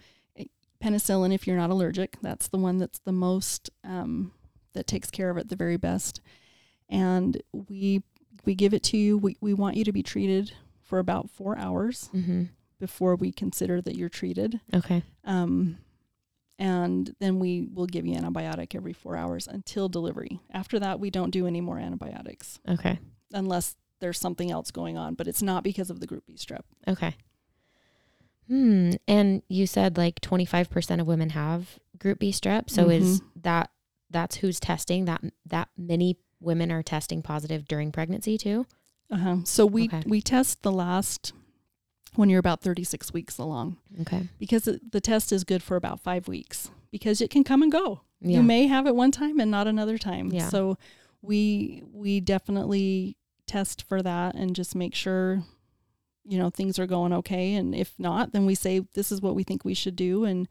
[0.82, 4.32] penicillin, if you're not allergic, that's the one that's the most um,
[4.74, 6.22] that takes care of it the very best.
[6.90, 8.02] And we
[8.46, 9.18] we give it to you.
[9.18, 12.44] We we want you to be treated for about four hours Mm-hmm.
[12.80, 14.60] before we consider that you're treated.
[14.74, 15.04] Okay.
[15.24, 15.78] Um,
[16.58, 20.40] and then we will give you antibiotic every four hours until delivery.
[20.52, 23.00] After that, we don't do any more antibiotics Okay.
[23.32, 26.62] unless there's something else going on, but it's not because of the group B strep.
[26.88, 27.16] Okay.
[28.48, 28.92] Hmm.
[29.08, 32.70] And you said like 25% of women have group B strep.
[32.70, 33.40] So is Mm-hmm.
[33.42, 33.70] that
[34.10, 38.66] that's who's testing that that many women are testing positive during pregnancy too?
[39.12, 39.38] Uh-huh.
[39.44, 40.04] So we Okay.
[40.06, 41.34] we test the last
[42.16, 44.28] when you're about 36 weeks along Okay.
[44.40, 48.02] because the test is good for about 5 weeks because it can come and go.
[48.22, 48.38] Yeah.
[48.38, 50.32] You may have it one time and not another time.
[50.32, 50.50] Yeah.
[50.50, 50.78] So
[51.22, 53.16] we we definitely
[53.48, 55.44] test for that and just make sure
[56.26, 59.34] you know things are going okay and if not then we say this is what
[59.36, 60.48] we think we should do and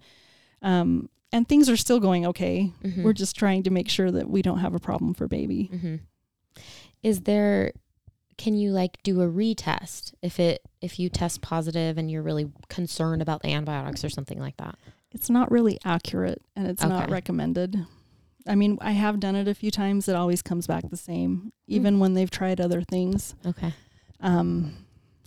[0.62, 2.72] um and things are still going okay.
[2.84, 3.02] Mhm.
[3.02, 5.64] We're just trying to make sure that we don't have a problem for baby.
[5.72, 5.96] hmm
[7.02, 7.72] Is there?
[8.36, 12.50] Can you like do a retest if it if you test positive and you're really
[12.68, 14.76] concerned about the antibiotics or something like that?
[15.10, 17.84] It's not really accurate and it's not recommended.
[18.46, 20.08] I mean, I have done it a few times.
[20.08, 23.34] It always comes back the same, even when they've tried other things.
[23.44, 23.74] Okay.
[24.20, 24.74] Um,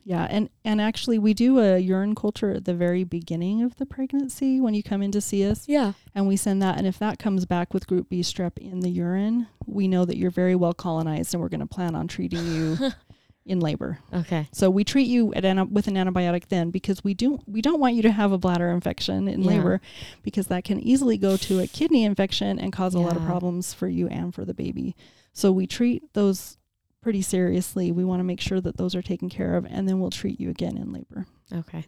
[0.03, 3.85] yeah, and and actually, we do a urine culture at the very beginning of the
[3.85, 5.93] pregnancy when you come in to see us, Yeah.
[6.15, 6.77] and we send that.
[6.77, 10.17] And if that comes back with Group B strep in the urine, we know that
[10.17, 12.77] you're very well colonized, and we're going to plan on treating you
[13.45, 13.99] in labor.
[14.13, 14.47] Okay.
[14.53, 17.79] So we treat you at ana- with an antibiotic then because we do we don't
[17.79, 19.47] want you to have a bladder infection in Yeah.
[19.47, 19.81] labor
[20.23, 23.73] because that can easily go to a kidney infection and cause a lot of problems
[23.73, 24.95] for you and for the baby.
[25.33, 26.57] So we treat those
[27.01, 27.91] pretty seriously.
[27.91, 30.39] We want to make sure that those are taken care of and then we'll treat
[30.39, 31.25] you again in labor.
[31.53, 31.85] Okay.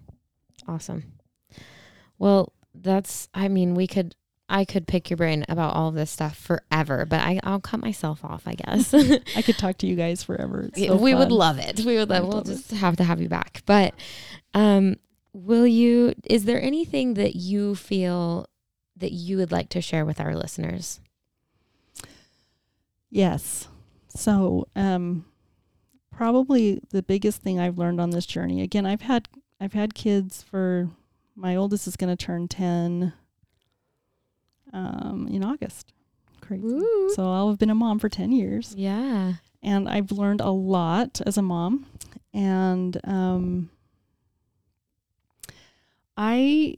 [0.68, 1.04] Awesome.
[2.18, 4.16] Well, that's I mean, we could
[4.50, 7.80] I could pick your brain about all of this stuff forever, but I I'll cut
[7.80, 8.94] myself off, I guess.
[9.36, 10.70] I could talk to you guys forever.
[10.76, 11.80] So we would love it.
[11.82, 12.54] We would love we'll love it.
[12.54, 13.64] just have to have you back.
[13.66, 13.94] But
[14.54, 14.98] um
[15.34, 18.48] will you is there anything that you feel
[18.98, 21.00] that you would like to share with our listeners?
[23.10, 23.68] Yes.
[24.16, 25.26] So, um,
[26.12, 28.62] probably the biggest thing I've learned on this journey.
[28.62, 29.28] Again, I've had
[29.60, 30.90] I've had kids for
[31.36, 33.14] my oldest is going to turn ten
[34.72, 35.94] um, in August.
[36.42, 36.64] Crazy.
[36.64, 37.10] Woo.
[37.16, 39.34] So I'll have been a mom for ten years, Yeah.
[39.64, 41.86] and I've learned a lot as a mom.
[42.34, 43.70] And um,
[46.18, 46.78] I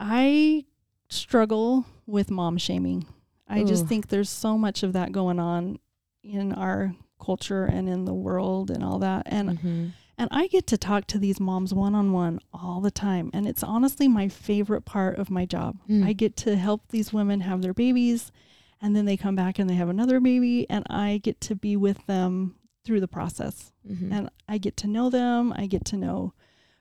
[0.00, 0.64] I
[1.08, 3.06] struggle with mom shaming.
[3.48, 5.78] I just think there's so much of that going on
[6.26, 9.22] in our culture and in the world and all that.
[9.26, 9.92] And Mhm.
[10.18, 13.30] and I get to talk to these moms one on one all the time.
[13.34, 15.76] And it's honestly my favorite part of my job.
[15.88, 16.04] Mm.
[16.06, 18.32] I get to help these women have their babies
[18.80, 21.76] and then they come back and they have another baby and I get to be
[21.76, 22.54] with them
[22.84, 23.72] through the process.
[23.86, 24.10] Mhm.
[24.12, 25.52] And I get to know them.
[25.54, 26.32] I get to know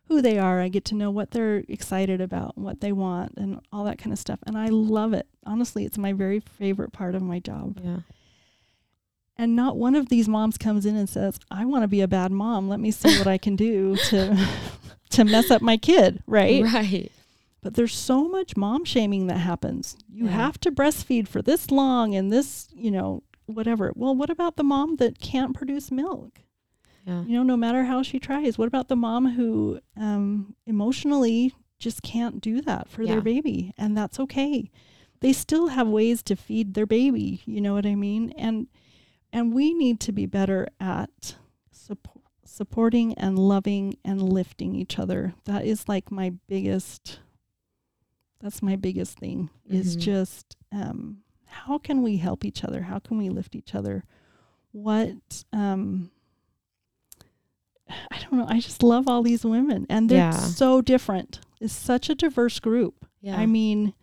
[0.08, 0.62] who they are.
[0.62, 4.14] I get to know what they're excited about, what they want, and all that kind
[4.14, 4.40] of stuff.
[4.46, 5.28] And I love it.
[5.46, 7.80] Honestly, it's my very favorite part of my job.
[7.84, 8.00] yeah.
[9.38, 12.08] And not one of these moms comes in and says, "I want to be a
[12.08, 12.70] bad mom.
[12.70, 14.48] Let me see what I can do to
[15.12, 16.64] to mess up my kid." Right?
[16.64, 17.12] Right.
[17.62, 19.98] But there's so much mom shaming that happens.
[20.08, 20.32] You Yeah.
[20.32, 23.92] have to breastfeed for this long and this, you know, whatever.
[23.96, 26.42] Well, what about the mom that can't produce milk?
[27.08, 27.24] Yeah.
[27.24, 28.58] You know, no matter how she tries.
[28.58, 33.14] What about the mom who um, emotionally just can't do that for Yeah.
[33.14, 33.74] their baby?
[33.78, 34.70] And that's okay.
[35.22, 37.42] They still have ways to feed their baby.
[37.46, 38.32] You know what I mean?
[38.38, 38.68] And
[39.36, 41.36] and we need to be better at
[41.72, 45.34] support, supporting and loving and lifting each other.
[45.44, 47.20] That is like my biggest.
[48.40, 49.50] That's my biggest thing.
[49.68, 50.00] Is Mhm.
[50.00, 51.18] just um,
[51.48, 52.84] how can we help each other?
[52.84, 54.04] How can we lift each other?
[54.72, 56.12] What um,
[57.90, 58.46] I don't know.
[58.48, 60.32] I just love all these women, and they're Yeah.
[60.32, 61.40] so different.
[61.60, 63.06] It's such a diverse group.
[63.22, 63.38] Yeah.
[63.38, 63.94] I mean,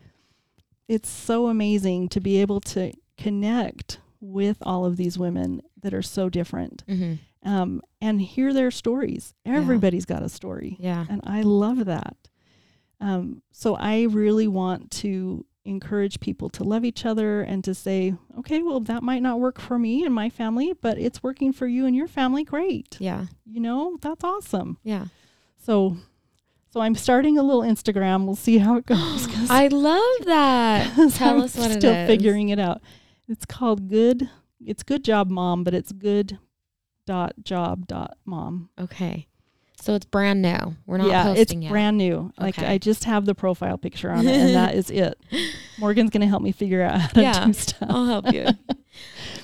[0.88, 6.00] it's so amazing to be able to connect with all of these women that are
[6.00, 7.18] so different Mhm.
[7.42, 9.34] um, and hear their stories.
[9.44, 11.04] Everybody's got a story, Yeah.
[11.10, 12.16] and I love that.
[13.00, 18.14] Um, so I really want to encourage people to love each other and to say,
[18.38, 21.66] okay, well, that might not work for me and my family, but it's working for
[21.66, 22.44] you and your family.
[22.44, 22.96] Great.
[23.00, 23.26] Yeah.
[23.44, 24.78] You know, that's awesome.
[24.84, 25.06] Yeah.
[25.58, 25.96] So,
[26.70, 28.24] so I'm starting a little Instagram.
[28.24, 29.26] We'll see how it goes.
[29.50, 30.92] I love that.
[31.14, 32.80] Tell I'm us what it still figuring it out.
[33.28, 34.28] It's called Good.
[34.64, 36.38] It's Good Job Mom, but it's Good
[37.06, 38.70] dot job dot mom.
[38.78, 39.26] Okay.
[39.80, 40.76] So it's brand new.
[40.86, 41.70] We're not yeah, posting it's yet.
[41.72, 42.32] brand new.
[42.38, 42.66] Like Okay.
[42.68, 45.18] I just have the profile picture on it, and that is it.
[45.78, 47.88] Morgan's gonna help me figure out how to Yeah, do stuff.
[47.90, 48.46] I'll help you.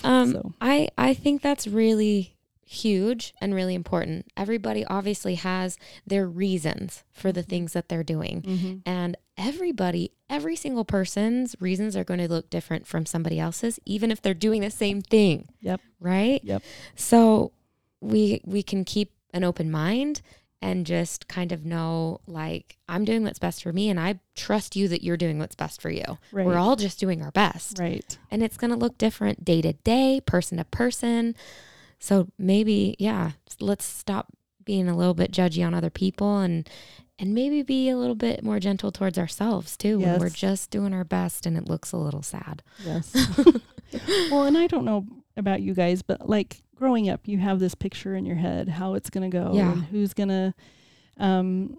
[0.05, 2.37] Um, so I I think that's really
[2.69, 4.27] huge and really important.
[4.37, 8.43] Everybody obviously has their reasons for the things that they're doing.
[8.43, 8.83] mhm.
[8.85, 14.11] And everybody, every single person's reasons are going to look different from somebody else's, even
[14.11, 15.49] if they're doing the same thing.
[15.63, 15.81] Yep.
[15.99, 16.41] Right?
[16.45, 16.63] Yep.
[16.95, 17.53] So
[18.01, 20.21] we we can keep an open mind
[20.61, 24.75] and just kind of know like I'm doing what's best for me and I trust
[24.77, 26.19] you that you're doing what's best for you.
[26.33, 26.45] Right.
[26.45, 27.79] We're all just doing our best.
[27.79, 28.19] right.
[28.31, 31.35] And it's going to look different day to day, person to person.
[31.99, 34.29] So maybe yeah, let's stop
[34.65, 36.69] being a little bit judgy on other people and
[37.19, 40.95] and maybe be a little bit more gentle towards ourselves too when we're just doing
[40.95, 42.63] our best and it looks a little sad.
[42.85, 43.13] Yes.
[44.31, 45.05] well, and I don't know
[45.37, 48.95] about you guys, but like growing up, you have this picture in your head how
[48.95, 49.73] it's going to go Yeah.
[49.73, 50.55] and who's going to,
[51.17, 51.79] um,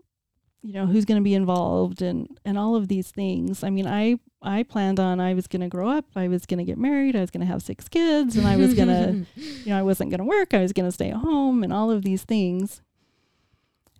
[0.61, 3.63] you know, who's going to be involved and and all of these things.
[3.63, 6.57] I mean, I I planned on I was going to grow up, I was going
[6.59, 8.87] to get married, I was going to have six kids, and I was going
[9.35, 11.63] to, you know, I wasn't going to work, I was going to stay at home,
[11.63, 12.81] and all of these things.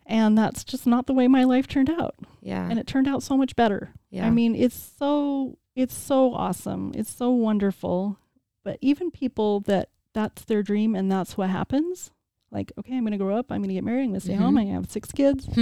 [0.05, 2.16] And that's just not the way my life turned out.
[2.41, 2.68] yeah.
[2.68, 3.93] And it turned out so much better.
[4.10, 4.26] yeah.
[4.26, 6.91] I mean, it's so it's so awesome.
[6.95, 8.18] It's so wonderful.
[8.64, 12.12] But even people that that's their dream and that's what happens,
[12.51, 14.26] like, okay, I'm going to grow up, I'm going to get married, I'm going to
[14.26, 14.60] stay home, Mhm.
[14.60, 15.47] I'm going to have six kids.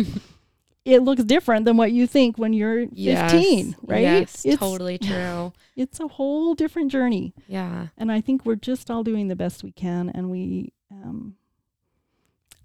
[0.88, 4.02] it looks different than what you think when you're 15, right?
[4.02, 5.52] Yes, it's totally true.
[5.76, 7.34] it's a whole different journey.
[7.48, 7.88] Yeah.
[7.98, 11.36] And I think we're just all doing the best we can and we um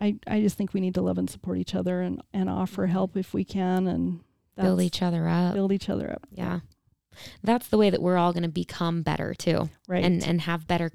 [0.00, 2.86] I I just think we need to love and support each other and and offer
[2.86, 4.20] help if we can and
[4.56, 5.54] Build each other up.
[5.54, 6.26] build each other up.
[6.30, 6.60] Yeah.
[7.42, 10.04] That's the way that we're all going to become better too Right.
[10.04, 10.92] and and have better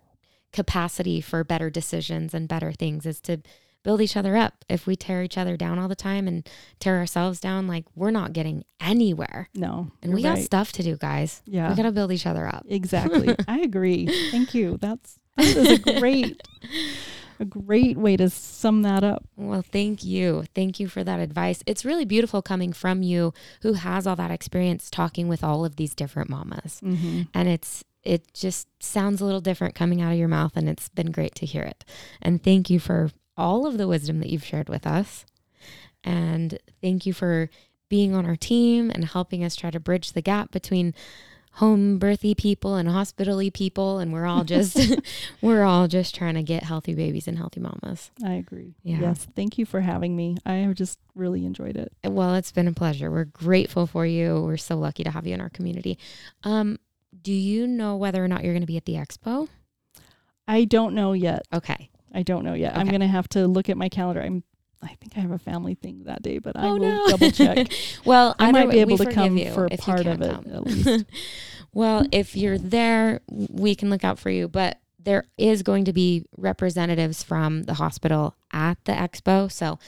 [0.54, 3.42] capacity for better decisions and better things is to
[3.88, 4.66] build each other up.
[4.68, 6.46] If we tear each other down all the time and
[6.78, 9.48] tear ourselves down like we're not getting anywhere.
[9.56, 9.92] no.
[10.02, 11.42] And we got stuff to do, guys.
[11.46, 11.70] Yeah.
[11.70, 12.66] We got to build each other up.
[12.68, 13.34] Exactly.
[13.48, 14.08] I agree.
[14.30, 14.78] Thank you.
[14.82, 16.42] That's that is a great
[17.40, 19.24] a great way to sum that up.
[19.38, 20.44] Well, thank you.
[20.54, 21.64] Thank you for that advice.
[21.66, 25.78] It's really beautiful coming from you who has all that experience talking with all of
[25.78, 26.82] these different mamas.
[26.84, 27.22] Mm-hmm.
[27.34, 30.90] and it's it just sounds a little different coming out of your mouth and it's
[30.90, 31.84] been great to hear it
[32.22, 35.26] and thank you for all of the wisdom that you've shared with us
[36.04, 37.50] and thank you for
[37.90, 40.94] being on our team and helping us try to bridge the gap between
[41.54, 44.78] home birthy people and hospitally people and we're all just
[45.42, 48.76] we're all just trying to get healthy babies and healthy mamas I agree.
[48.84, 49.00] Yeah.
[49.00, 49.26] Yes.
[49.36, 50.38] Thank you for having me.
[50.46, 51.92] I have just really enjoyed it.
[52.04, 55.34] well it's been a pleasure we're grateful for you we're so lucky to have you
[55.34, 55.98] in our community
[56.44, 56.78] um
[57.24, 59.48] do you know whether or not you're going to be at the expo
[60.48, 61.42] I don't know yet.
[61.52, 62.76] okay I don't know yet.
[62.76, 64.22] I'm gonna have to look at my calendar.
[64.22, 64.44] I'm
[64.82, 67.08] I think I have a family thing that day, but I Oh, will no.
[67.08, 67.68] double check.
[68.06, 70.46] well, I might be able to come for part of it come.
[70.52, 71.06] at least.
[71.74, 74.48] well, if you're there, we can look out for you.
[74.48, 79.52] But there is going to be representatives from the hospital at the expo.
[79.52, 79.80] So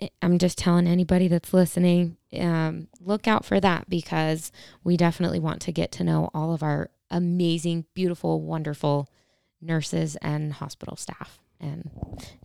[0.00, 4.50] I- I'm just telling anybody that's listening, um, look out for that because
[4.84, 9.08] we definitely want to get to know all of our amazing, beautiful, wonderful
[9.60, 11.38] nurses and hospital staff.
[11.60, 11.90] And,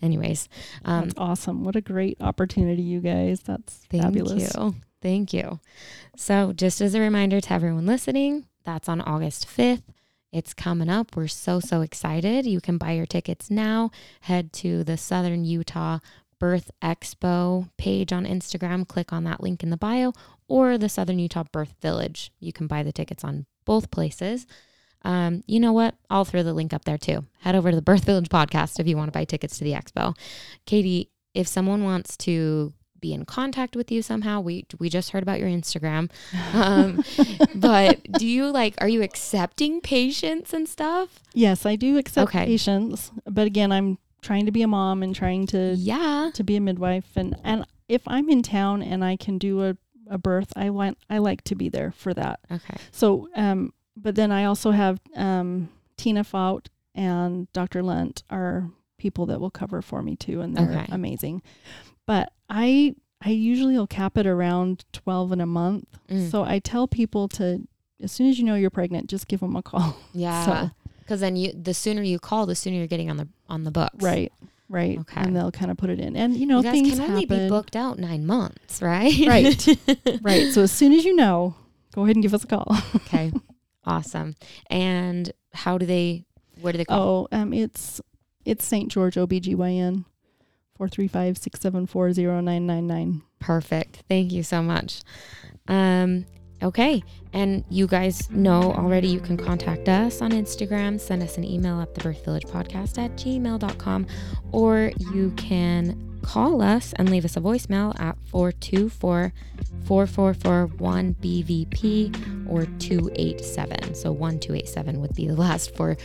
[0.02, 0.50] anyways,
[0.86, 1.64] um, That's awesome.
[1.64, 3.42] What a great opportunity, you guys.
[3.42, 4.56] That's Thank fabulous.
[4.56, 4.76] you.
[5.02, 5.60] Thank you.
[6.16, 9.84] So, just as a reminder to everyone listening, that's on August 5th.
[10.32, 11.16] It's coming up.
[11.16, 12.48] We're so, so excited.
[12.48, 13.92] You can buy your tickets now.
[14.22, 16.00] Head to the Southern Utah
[16.40, 18.88] Birth Expo page on Instagram.
[18.88, 20.12] Click on that link in the bio
[20.48, 22.32] or the Southern Utah Birth Village.
[22.40, 24.48] You can buy the tickets on both places.
[25.04, 25.96] Um, you know what?
[26.10, 27.26] I'll throw the link up there too.
[27.40, 29.74] Head over to the Birth Village podcast if you want to buy tickets to the
[29.74, 30.16] expo.
[30.66, 35.24] Katie, if someone wants to be in contact with you somehow, we we just heard
[35.24, 36.10] about your Instagram.
[36.54, 37.04] Um,
[37.56, 41.20] but do you like are you accepting patients and stuff?
[41.34, 42.46] Yes, I do accept Okay.
[42.46, 46.30] patients, but again, I'm trying to be a mom and trying to Yeah.
[46.34, 49.76] to be a midwife and and if I'm in town and I can do a,
[50.08, 52.40] a birth, I want I like to be there for that.
[52.50, 52.78] Okay.
[52.92, 57.82] So um but then I also have um Tina Faut and Dr.
[57.84, 60.86] Lent are people that will cover for me too and they're Okay.
[60.92, 61.42] amazing.
[62.06, 65.88] But I I usually will cap it around 12 in a month.
[66.10, 66.30] Mm.
[66.30, 67.68] So I tell people to
[68.02, 69.98] as soon as you know you're pregnant, just give them a call.
[70.14, 70.70] Yeah.
[71.00, 73.72] Because then you the sooner you call, the sooner you're getting on the on the
[73.72, 74.02] books.
[74.04, 74.32] Right.
[74.70, 74.98] Right.
[75.00, 75.22] Okay.
[75.22, 76.16] And they'll kind of put it in.
[76.16, 79.14] And you know, You guys things can only be booked out nine months, right?
[79.28, 79.68] Right.
[80.22, 80.52] right.
[80.54, 81.56] So as soon as you know,
[81.94, 82.68] go ahead and give us a call.
[82.96, 83.32] okay.
[83.86, 84.36] Awesome.
[84.70, 86.26] And how do they
[86.62, 87.28] where do they call?
[87.32, 88.02] Oh, um it's
[88.46, 88.92] it's St.
[88.92, 90.06] George OBGYN.
[90.80, 93.22] 435-674-0999.
[93.40, 94.04] Perfect.
[94.10, 95.02] Thank you so much.
[95.68, 96.26] Um,
[96.62, 97.02] okay.
[97.32, 101.82] And you guys know already you can contact us on Instagram, send us an email
[101.82, 104.08] at the birth village podcast at gmail.com,
[104.52, 109.34] or you can call us and leave us a voicemail at 424
[109.86, 113.96] 444 1BVP or 287.
[113.96, 115.98] So 1287 would be the last four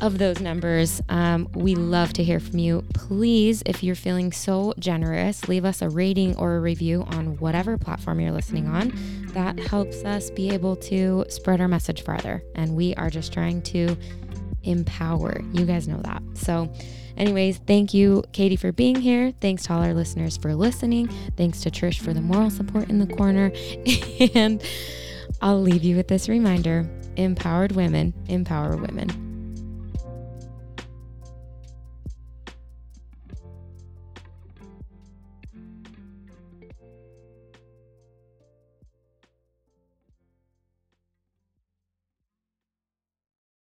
[0.00, 1.02] of those numbers.
[1.08, 2.84] Um, we love to hear from you.
[2.94, 7.76] Please, if you're feeling so generous, leave us a rating or a review on whatever
[7.76, 8.92] platform you're listening on.
[9.32, 12.42] That helps us be able to spread our message farther.
[12.54, 13.96] And we are just trying to
[14.62, 15.40] empower.
[15.52, 16.22] You guys know that.
[16.34, 16.72] So,
[17.18, 19.32] anyways, thank you, Katie, for being here.
[19.40, 21.08] Thanks to all our listeners for listening.
[21.36, 23.52] Thanks to Trish for the moral support in the corner.
[24.34, 24.62] and
[25.42, 29.27] I'll leave you with this reminder empowered women empower women.